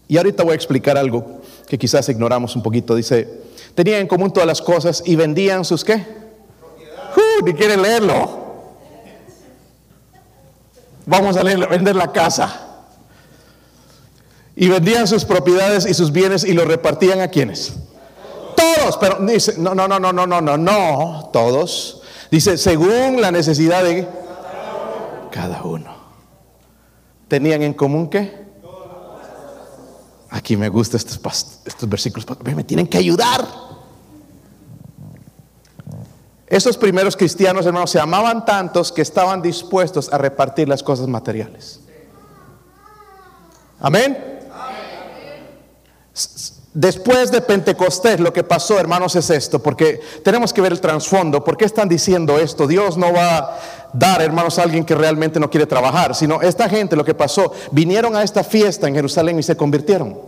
[0.08, 2.94] y ahorita voy a explicar algo que quizás ignoramos un poquito.
[2.94, 3.42] Dice,
[3.74, 5.94] tenían en común todas las cosas y vendían sus qué?
[5.96, 8.41] Uh, ni quieren leerlo.
[11.06, 12.68] Vamos a vender la casa.
[14.54, 17.74] Y vendían sus propiedades y sus bienes y los repartían a quienes.
[18.56, 22.02] Todos, pero dice, no, no, no, no, no, no, no, no, todos.
[22.30, 24.06] Dice, según la necesidad de
[25.30, 25.92] cada uno.
[27.28, 28.42] ¿Tenían en común qué?
[30.30, 33.71] Aquí me gustan estos, estos versículos, me tienen que ayudar.
[36.52, 41.80] Esos primeros cristianos, hermanos, se amaban tantos que estaban dispuestos a repartir las cosas materiales.
[43.80, 44.42] Amén.
[46.74, 51.42] Después de Pentecostés lo que pasó, hermanos, es esto, porque tenemos que ver el trasfondo.
[51.42, 52.66] ¿Por qué están diciendo esto?
[52.66, 53.60] Dios no va a
[53.94, 57.54] dar, hermanos, a alguien que realmente no quiere trabajar, sino esta gente lo que pasó,
[57.70, 60.20] vinieron a esta fiesta en Jerusalén y se convirtieron.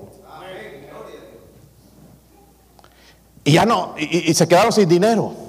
[3.44, 5.43] Y ya no, y, y se quedaron sin dinero.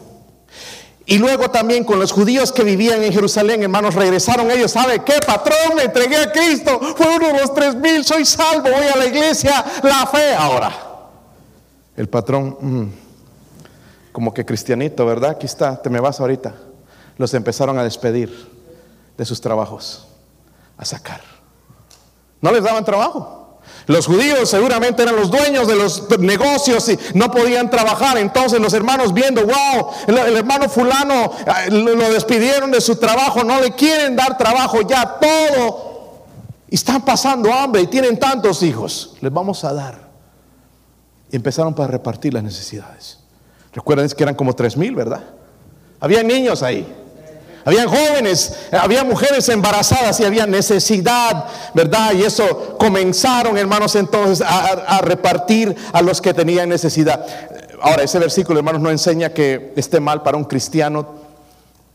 [1.08, 4.72] Y luego también con los judíos que vivían en Jerusalén, hermanos, regresaron ellos.
[4.72, 5.76] ¿Sabe qué, patrón?
[5.76, 6.80] Me entregué a Cristo.
[6.98, 10.72] Fue uno de los tres mil, soy salvo, voy a la iglesia, la fe ahora.
[11.96, 12.86] El patrón, mm,
[14.12, 15.32] como que cristianito, ¿verdad?
[15.32, 16.56] Aquí está, te me vas ahorita.
[17.18, 18.52] Los empezaron a despedir
[19.16, 20.08] de sus trabajos,
[20.76, 21.22] a sacar.
[22.42, 23.45] No les daban trabajo.
[23.88, 28.18] Los judíos seguramente eran los dueños de los negocios y no podían trabajar.
[28.18, 33.62] Entonces los hermanos viendo, wow, el, hermano fulano eh, lo despidieron de su trabajo, no
[33.62, 36.26] le quieren dar trabajo ya todo.
[36.68, 39.16] Y están pasando hambre y tienen tantos hijos.
[39.22, 40.00] Les vamos a dar.
[41.32, 43.20] Y empezaron para repartir las necesidades.
[43.72, 45.24] Recuerden que eran como tres mil, ¿verdad?
[46.00, 47.05] Había niños ahí.
[47.66, 52.14] Habían jóvenes, había mujeres embarazadas y había necesidad, ¿verdad?
[52.14, 57.26] Y eso comenzaron, hermanos, entonces a, repartir a los que tenían necesidad.
[57.82, 61.16] Ahora, ese versículo, hermanos, no enseña que esté mal para un cristiano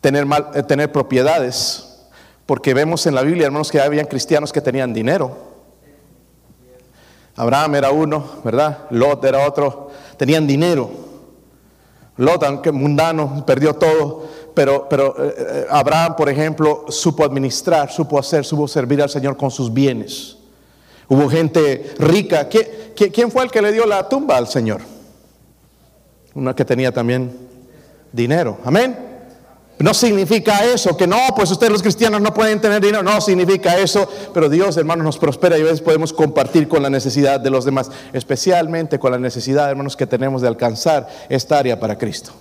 [0.00, 2.00] tener, mal, eh, tener propiedades,
[2.46, 5.36] porque vemos en la Biblia, hermanos, que habían cristianos que tenían dinero.
[7.36, 8.86] Abraham era uno, ¿verdad?
[8.90, 10.90] Lot era otro, tenían dinero.
[12.16, 18.18] Lot, aunque mundano, perdió todo pero, pero eh, eh, Abraham, por ejemplo, supo administrar, supo
[18.18, 20.36] hacer, supo servir al Señor con sus bienes.
[21.08, 22.48] Hubo gente rica.
[22.48, 24.80] ¿Quién, fue el que le dio la tumba al Señor?
[26.34, 27.36] Una que tenía también
[28.12, 28.58] dinero.
[28.64, 28.96] Amén.
[29.80, 33.02] No significa eso, que no, pues ustedes los cristianos no pueden tener dinero.
[33.02, 36.90] No significa eso, pero Dios, hermanos, nos prospera y a veces podemos compartir con la
[36.90, 41.80] necesidad de los demás, especialmente con la necesidad, hermanos, que tenemos de alcanzar esta área
[41.80, 42.32] para Cristo.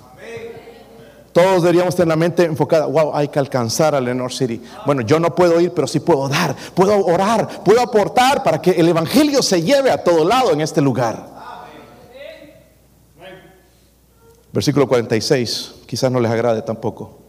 [1.40, 4.62] Todos deberíamos tener la mente enfocada, wow, hay que alcanzar a Lenore City.
[4.86, 8.72] Bueno, yo no puedo ir, pero sí puedo dar, puedo orar, puedo aportar para que
[8.72, 11.26] el Evangelio se lleve a todo lado en este lugar.
[14.52, 17.20] Versículo 46, quizás no les agrade tampoco.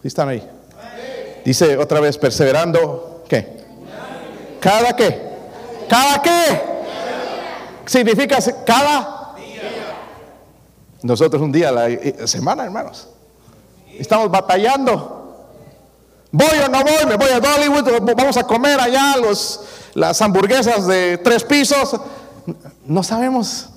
[0.00, 0.48] ¿Sí están ahí?
[1.44, 3.58] Dice otra vez, perseverando, ¿qué?
[4.58, 5.20] ¿Cada qué?
[5.86, 6.62] ¿Cada qué?
[7.84, 9.17] Significa cada
[11.02, 13.08] Nosotros un día, la eh, semana, hermanos.
[13.98, 15.18] Estamos batallando.
[16.30, 19.60] Voy o no voy, me voy a Dollywood, vamos a comer allá los,
[19.94, 21.98] las hamburguesas de tres pisos.
[22.84, 23.70] No sabemos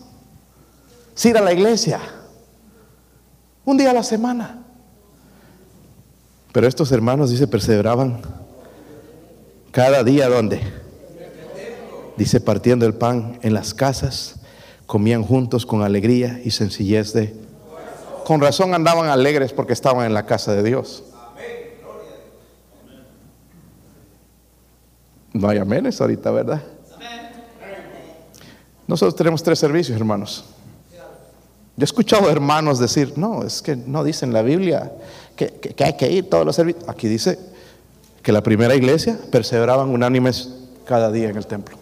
[1.15, 1.99] si ir a la iglesia.
[3.63, 4.63] Un día a la semana.
[6.51, 8.22] Pero estos hermanos, dice, perseveraban
[9.72, 10.61] cada día donde.
[12.17, 14.40] Dice, partiendo el pan en las casas,
[14.91, 17.33] comían juntos con alegría y sencillez de...
[18.25, 21.05] Con razón andaban alegres porque estaban en la casa de Dios.
[25.31, 26.61] No hay amenes ahorita, ¿verdad?
[28.85, 30.43] Nosotros tenemos tres servicios, hermanos.
[31.77, 34.91] Yo he escuchado hermanos decir, no, es que no dice en la Biblia
[35.37, 36.83] que, hay que ir todos los servicios.
[36.89, 37.39] Aquí dice
[38.21, 41.80] que la primera iglesia perseveraban unánimes cada día en el templo.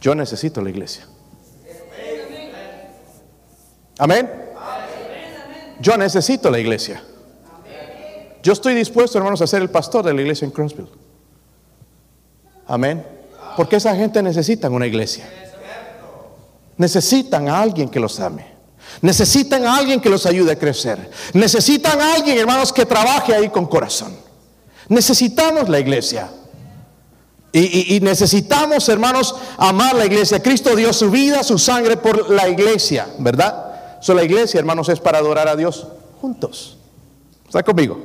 [0.00, 1.06] Yo necesito la iglesia.
[3.98, 4.30] Amén.
[5.80, 7.02] Yo necesito la iglesia.
[8.42, 10.88] Yo estoy dispuesto, hermanos, a ser el pastor de la iglesia en Crossville.
[12.66, 13.04] Amén.
[13.56, 15.28] Porque esa gente necesita una iglesia.
[16.76, 18.46] Necesitan a alguien que los ame.
[19.02, 21.10] Necesitan a alguien que los ayude a crecer.
[21.32, 24.16] Necesitan a alguien, hermanos, que trabaje ahí con corazón.
[24.88, 26.30] Necesitamos la iglesia.
[27.50, 30.42] Y, necesitamos, hermanos, amar la iglesia.
[30.42, 33.98] Cristo dio su vida, su sangre por la iglesia, ¿verdad?
[34.00, 35.86] So, la iglesia, hermanos, es para adorar a Dios
[36.20, 36.76] juntos.
[37.46, 37.98] ¿Está conmigo?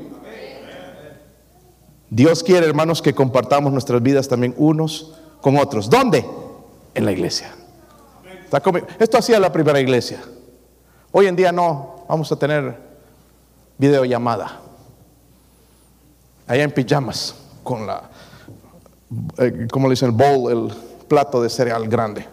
[2.09, 5.89] Dios quiere, hermanos, que compartamos nuestras vidas también unos con otros.
[5.89, 6.25] ¿Dónde?
[6.93, 7.53] En la iglesia.
[8.99, 10.23] Esto hacía la primera iglesia.
[11.11, 12.77] Hoy en día no, vamos a tener
[13.77, 14.61] videollamada.
[16.47, 18.09] Allá en pijamas, con la,
[19.37, 20.73] eh, como le dicen, el bowl, el
[21.07, 22.25] plato de cereal grande.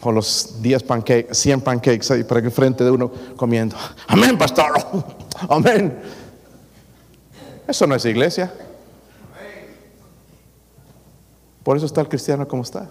[0.00, 3.76] Con los 10 pancakes, 100 pancakes ahí para el frente de uno comiendo.
[4.06, 4.72] Amén, pastor.
[5.48, 5.98] Amén.
[7.66, 8.52] Eso no es iglesia.
[11.62, 12.88] Por eso está el cristiano como está.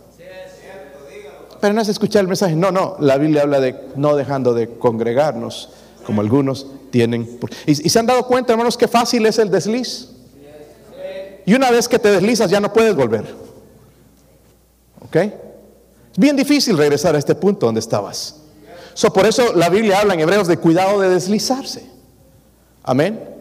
[1.60, 2.56] Pero no es escuchar el mensaje.
[2.56, 2.95] No, no.
[3.00, 5.70] La Biblia habla de no dejando de congregarnos,
[6.06, 7.39] como algunos tienen.
[7.66, 10.10] Y, se han dado cuenta, hermanos, que fácil es el desliz.
[11.48, 13.24] Y una vez que te deslizas, ya no puedes volver.
[15.00, 15.16] ¿Ok?
[15.16, 15.32] Es
[16.18, 18.41] bien difícil regresar a este punto donde estabas.
[18.93, 21.89] So, por eso la Biblia habla en Hebreos de cuidado de deslizarse.
[22.84, 23.34] Amén.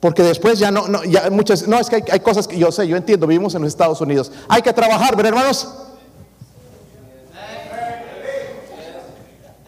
[0.00, 2.70] Porque después ya no, no, ya muchas, no, es que hay, hay, cosas que yo
[2.70, 4.30] sé, yo entiendo, vivimos en los Estados Unidos.
[4.46, 5.66] Hay que trabajar, ¿verdad, hermanos?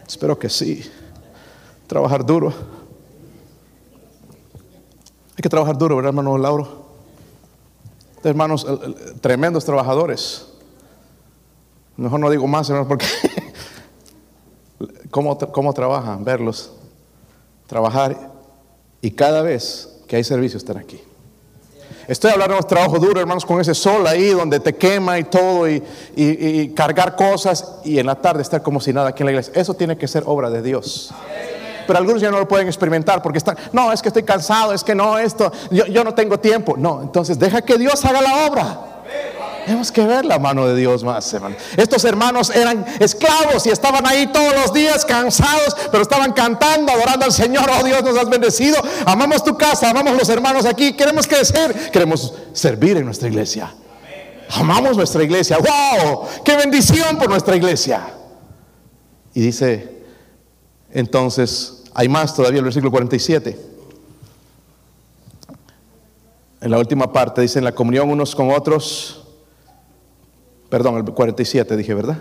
[0.07, 0.87] Espero que sí.
[1.87, 2.53] Trabajar duro.
[5.31, 6.80] Hay que trabajar duro, ¿verdad, hermano Lauro?
[8.23, 8.65] Hermanos,
[9.21, 10.47] tremendos trabajadores.
[11.97, 13.05] Mejor no digo más, hermanos, porque
[15.11, 16.23] ¿cómo, ¿cómo trabajan?
[16.23, 16.71] Verlos
[17.67, 18.31] trabajar
[19.01, 21.01] y cada vez que hay servicio están aquí.
[22.07, 25.69] Estoy hablando de trabajo duro, hermanos, con ese sol ahí donde te quema y todo
[25.69, 29.53] y, cargar cosas y en la tarde estar como si nada aquí en la iglesia.
[29.55, 31.13] Eso tiene que ser obra de Dios.
[31.91, 34.81] Pero algunos ya no lo pueden experimentar porque están, no, es que estoy cansado, es
[34.81, 36.75] que no, esto, yo, yo no tengo tiempo.
[36.77, 38.79] No, entonces deja que Dios haga la obra.
[39.65, 41.57] Tenemos que ver la mano de Dios más, hermano.
[41.75, 47.25] Estos hermanos eran esclavos y estaban ahí todos los días cansados, pero estaban cantando, adorando
[47.25, 47.69] al Señor.
[47.77, 48.77] Oh Dios, nos has bendecido.
[49.05, 50.93] Amamos tu casa, amamos los hermanos aquí.
[50.93, 53.69] Queremos crecer, queremos servir en nuestra iglesia.
[54.51, 55.57] Amamos nuestra iglesia.
[55.57, 56.25] ¡Wow!
[56.45, 58.01] ¡Qué bendición por nuestra iglesia!
[59.33, 59.91] Y dice,
[60.93, 63.57] entonces, hay más todavía el versículo 47.
[66.61, 69.21] En la última parte dice, en la comunión unos con otros
[70.71, 72.17] Perdón, el 47 dije, ¿verdad?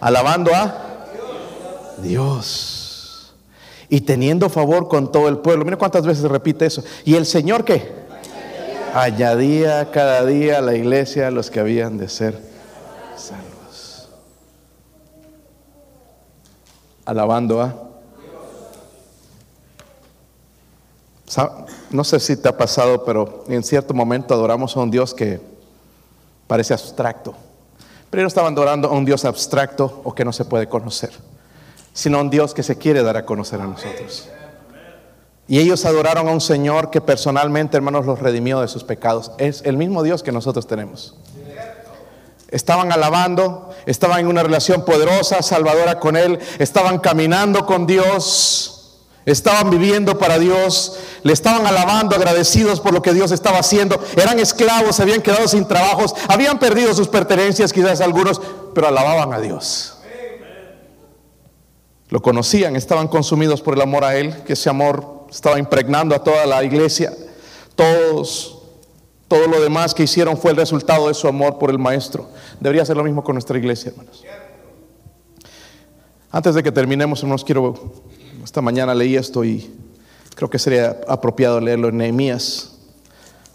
[0.00, 1.08] Alabando a
[2.02, 3.34] Dios.
[3.90, 5.66] Y teniendo favor con todo el pueblo.
[5.66, 6.82] Mira cuántas veces repite eso.
[7.04, 7.92] ¿Y el Señor qué?
[8.94, 12.40] Añadía cada día a la iglesia los que habían de ser
[13.14, 14.08] salvos.
[17.04, 17.81] Alabando a
[21.90, 25.40] No sé si te ha pasado, pero en cierto momento adoramos a un Dios que
[26.46, 27.34] parece abstracto
[28.10, 31.12] Pero ellos estaban adorando a un Dios abstracto o que no se puede conocer,
[31.94, 34.28] sino a un Dios que se quiere dar a conocer a nosotros.
[35.48, 39.32] Y ellos adoraron a un Señor que personalmente, hermanos, los redimió de sus pecados.
[39.38, 41.16] Es el mismo Dios que nosotros tenemos.
[42.48, 48.81] Estaban alabando, estaban en una relación poderosa, salvadora con Él, estaban caminando con Dios,
[49.26, 54.02] estaban viviendo para Dios, le estaban alabando, agradecidos por lo que Dios estaba haciendo.
[54.16, 58.40] Eran esclavos, se habían quedado sin trabajos, habían perdido sus pertenencias, quizás algunos,
[58.74, 59.98] pero alababan a Dios.
[62.08, 66.22] Lo conocían, estaban consumidos por el amor a Él, que ese amor estaba impregnando a
[66.22, 67.10] toda la iglesia.
[67.74, 68.58] Todos,
[69.28, 72.28] todo lo demás que hicieron fue el resultado de su amor por el Maestro.
[72.60, 74.22] Debería ser lo mismo con nuestra iglesia, hermanos.
[76.30, 77.74] Antes de que terminemos, hermanos, quiero,
[78.52, 79.66] esta mañana leí esto y
[80.34, 82.72] creo que sería apropiado leerlo en Nehemías.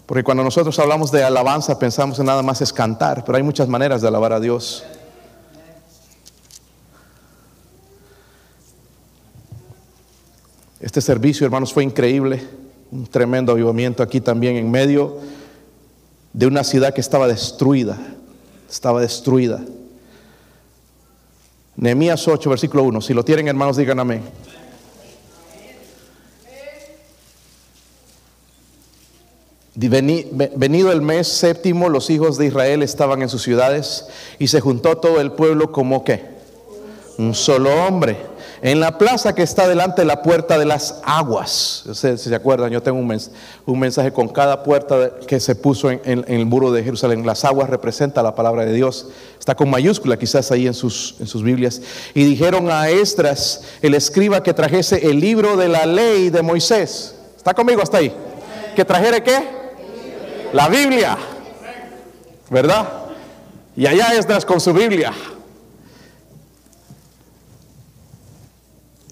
[0.06, 3.68] Porque cuando nosotros hablamos de alabanza pensamos en nada más es cantar, pero hay muchas
[3.68, 4.82] maneras de alabar a Dios.
[10.80, 12.42] Este servicio, hermanos, fue increíble,
[12.90, 15.18] un tremendo avivamiento aquí también en medio
[16.32, 17.96] de una ciudad que estaba destruida,
[18.68, 19.60] estaba destruida.
[21.76, 23.00] Nehemías 8, versículo 1.
[23.00, 24.22] Si lo tienen, hermanos, digan amén.
[29.80, 34.06] Venido el mes séptimo, los hijos de Israel estaban en sus ciudades
[34.40, 36.20] y se juntó todo el pueblo como que
[37.16, 38.16] un solo hombre
[38.60, 41.84] en la plaza que está delante de la puerta de las aguas.
[41.92, 46.44] Si se acuerdan, yo tengo un, mensaje con cada puerta que se puso en, el
[46.44, 47.24] muro de Jerusalén.
[47.24, 49.06] Las aguas representa la palabra de Dios.
[49.38, 51.80] Está con mayúscula quizás ahí en sus, en sus Biblias.
[52.14, 57.14] Y dijeron a Estras, el escriba, que trajese el libro de la ley de Moisés.
[57.36, 58.12] ¿Está conmigo hasta ahí?
[58.74, 59.67] ¿Que trajere qué?
[60.52, 61.16] La Biblia.
[62.50, 62.88] ¿Verdad?
[63.76, 65.12] Y allá Esdras con su Biblia.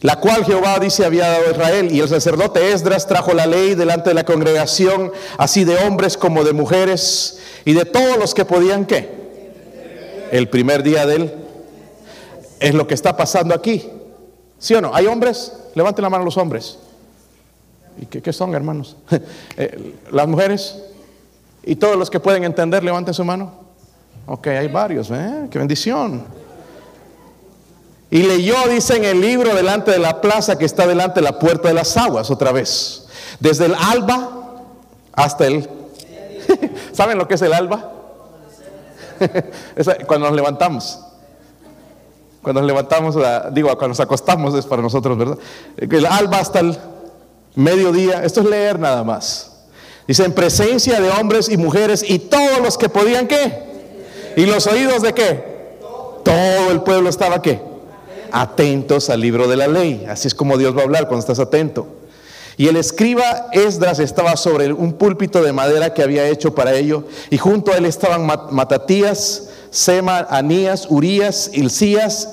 [0.06, 1.92] la cual Jehová dice había dado a Israel.
[1.92, 6.44] Y el sacerdote Esdras trajo la ley delante de la congregación, así de hombres como
[6.44, 10.28] de mujeres, y de todos los que podían qué.
[10.30, 11.34] El primer día de él.
[12.60, 13.90] Es lo que está pasando aquí.
[14.60, 14.94] ¿Sí o no?
[14.94, 15.52] ¿Hay hombres?
[15.74, 16.78] Levanten la mano los hombres.
[18.00, 18.96] ¿Y qué, son, hermanos?
[19.56, 20.76] Eh, las mujeres.
[21.66, 23.52] ¿Y todos los que pueden entender, levanten su mano?
[24.26, 25.10] Ok, hay varios.
[25.10, 25.48] ¿eh?
[25.50, 26.24] ¡Qué bendición!
[28.08, 31.40] Y leyó, dice en el libro, delante de la plaza que está delante de la
[31.40, 33.08] puerta de las aguas, otra vez.
[33.40, 34.62] Desde el alba
[35.12, 35.68] hasta el...
[36.92, 37.92] ¿Saben lo que es el alba?
[40.06, 41.00] cuando nos levantamos.
[42.42, 43.16] Cuando nos levantamos,
[43.52, 45.38] digo, cuando nos acostamos es para nosotros, ¿verdad?
[45.76, 46.78] El alba hasta el
[47.56, 48.22] mediodía.
[48.22, 49.55] Esto es leer nada más.
[50.06, 53.64] Dice, en presencia de hombres y mujeres y todos los que podían qué.
[54.36, 55.56] ¿Y los oídos de qué?
[56.22, 57.60] Todo el pueblo estaba qué?
[58.32, 60.06] atentos al libro de la ley.
[60.08, 61.86] Así es como Dios va a hablar cuando estás atento.
[62.58, 67.04] Y el escriba Esdras estaba sobre un púlpito de madera que había hecho para ello,
[67.28, 72.30] y junto a él estaban Matatías, Sema, Anías, Urías, Ilcías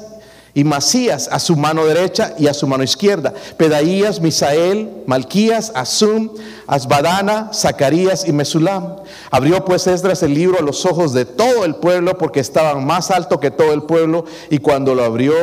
[0.56, 6.30] y Masías a su mano derecha y a su mano izquierda, Pedaías, Misael, Malquías, Asum,
[6.68, 8.98] Asbadana, Zacarías y Mesulam.
[9.32, 13.10] Abrió pues Esdras el libro a los ojos de todo el pueblo porque estaban más
[13.10, 15.34] alto que todo el pueblo y cuando lo abrió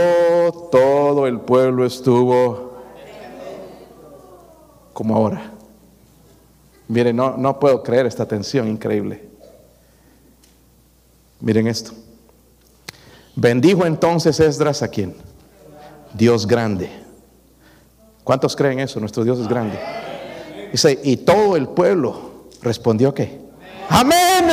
[0.71, 2.71] todo el pueblo estuvo
[4.93, 5.53] como ahora.
[6.87, 9.29] Miren, no, no puedo creer esta tensión increíble.
[11.41, 11.93] Miren esto.
[13.41, 15.15] Bendijo entonces Esdras a quién?
[16.13, 16.91] Dios grande.
[18.23, 19.01] ¿Cuántos creen eso?
[19.01, 19.81] Nuestro Dios es grande.
[20.71, 23.41] Dice, y todo el pueblo respondió que,
[23.89, 24.45] amén,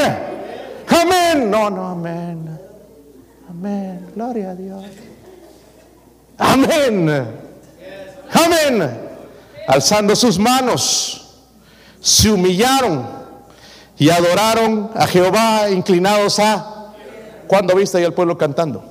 [0.87, 1.51] amén.
[1.51, 2.59] No, no, amén.
[3.49, 4.07] Amén.
[4.15, 4.85] Gloria a Dios.
[6.37, 7.27] Amén.
[8.31, 9.01] Amén.
[9.67, 11.43] Alzando sus manos,
[11.99, 13.05] se humillaron
[13.97, 16.76] y adoraron a Jehová inclinados a
[17.47, 18.83] ¿Cuándo viste ahí al pueblo cantando?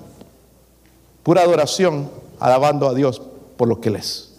[1.23, 3.21] Pura adoración, alabando a Dios
[3.57, 4.35] por lo que Él es.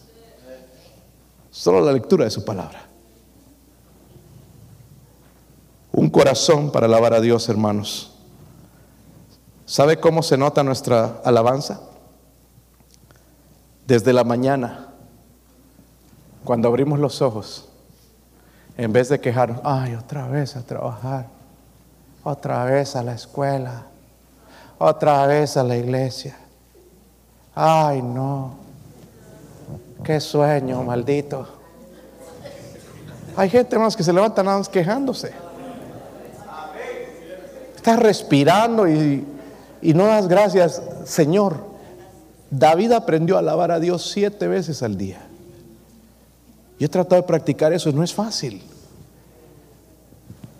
[1.51, 2.86] Solo la lectura de su palabra.
[5.91, 8.13] Un corazón para alabar a Dios, hermanos.
[9.65, 11.82] ¿Sabe cómo se nota nuestra alabanza?
[13.86, 14.93] Desde la mañana,
[16.43, 17.68] cuando abrimos los ojos,
[18.78, 21.28] en vez de quejarnos, ay, otra vez a trabajar,
[22.24, 23.88] otra vez a la escuela,
[24.78, 26.38] otra vez a la iglesia.
[27.56, 28.56] Ay, no.
[30.04, 31.48] Qué sueño, maldito.
[33.36, 35.32] Hay gente más que se levanta nada más quejándose.
[37.76, 39.26] Está respirando y
[39.82, 41.66] y no das gracias, Señor.
[42.50, 45.20] David aprendió a alabar a Dios siete veces al día.
[46.80, 48.64] Yo he tratado de practicar eso, no es fácil.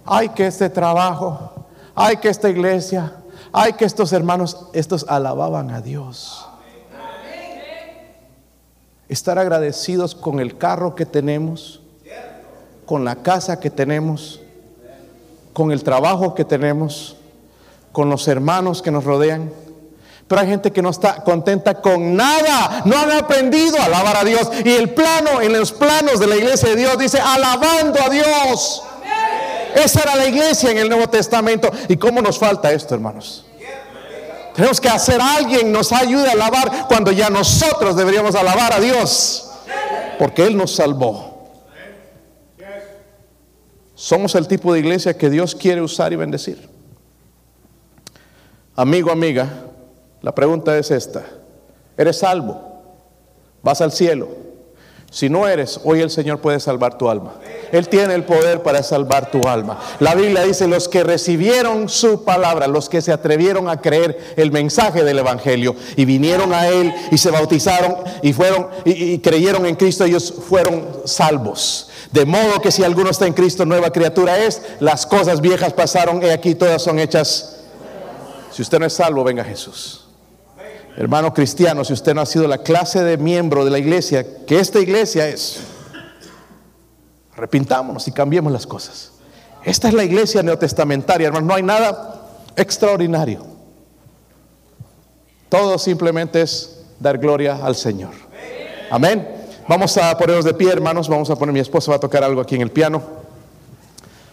[0.06, 1.66] Hay que este trabajo,
[1.96, 3.14] hay que esta iglesia,
[3.58, 6.48] hay que estos hermanos, estos alababan a Dios.
[9.10, 11.82] Estar agradecidos con el carro que tenemos,
[12.86, 14.42] con la casa que tenemos,
[15.54, 17.16] con el trabajo que tenemos,
[17.92, 19.52] con los hermanos que nos rodean.
[20.28, 22.84] Pero hay gente que no está contenta con nada.
[22.86, 24.52] No han aprendido a alabar a Dios.
[24.64, 28.84] Y el plano, en los planos de la iglesia de Dios, dice alabando a Dios.
[29.74, 31.72] Esa era la iglesia en el Nuevo Testamento.
[31.88, 33.47] ¿Y cómo nos falta esto, hermanos?
[34.58, 38.80] Tenemos que hacer a alguien nos ayude a alabar cuando ya nosotros deberíamos alabar a
[38.80, 39.52] Dios.
[40.18, 41.48] Porque Él nos salvó.
[43.94, 46.68] Somos el tipo de iglesia que Dios quiere usar y bendecir.
[48.76, 49.48] Amigo, amiga,
[50.24, 51.24] la pregunta es esta.
[51.96, 52.82] ¿Eres salvo?
[53.62, 54.47] ¿Vas al cielo?
[55.10, 57.36] Si no eres, hoy el Señor puede salvar tu alma.
[57.72, 59.80] Él tiene el poder para salvar tu alma.
[60.00, 64.52] La Biblia dice, los que recibieron su palabra, los que se atrevieron a creer el
[64.52, 69.76] mensaje del Evangelio y vinieron a Él y se bautizaron y fueron y, creyeron en
[69.76, 71.90] Cristo, ellos fueron salvos.
[72.12, 76.22] De modo que si alguno está en Cristo, nueva criatura es, las cosas viejas pasaron
[76.22, 77.56] y aquí todas son hechas.
[78.52, 80.07] Si usted no es salvo, venga Jesús.
[80.98, 84.60] Hermano cristiano, si usted no ha sido la clase de miembro de la iglesia, que
[84.60, 85.60] esta iglesia es,
[87.36, 89.12] arrepintámonos y cambiemos las cosas.
[89.64, 93.46] Esta es la iglesia neotestamentaria, hermano, no hay nada extraordinario.
[95.50, 98.14] Todo simplemente es dar gloria al Señor.
[98.90, 99.36] Amén.
[99.68, 101.08] Vamos a ponernos de pie, hermanos.
[101.08, 103.04] Vamos a poner, mi esposa va a tocar algo aquí en el piano.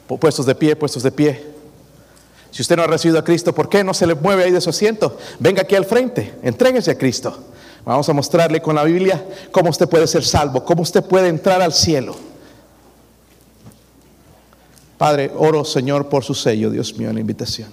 [0.06, 1.53] Puestos de pie, puestos de pie.
[2.54, 4.60] Si usted no ha recibido a Cristo, ¿por qué no se le mueve ahí de
[4.60, 5.18] su asiento?
[5.40, 7.36] Venga aquí al frente, entréguese a Cristo.
[7.84, 11.60] Vamos a mostrarle con la Biblia cómo usted puede ser salvo, cómo usted puede entrar
[11.60, 12.14] al cielo.
[14.96, 17.70] Padre, oro, Señor, por su sello, Dios mío, en la invitación.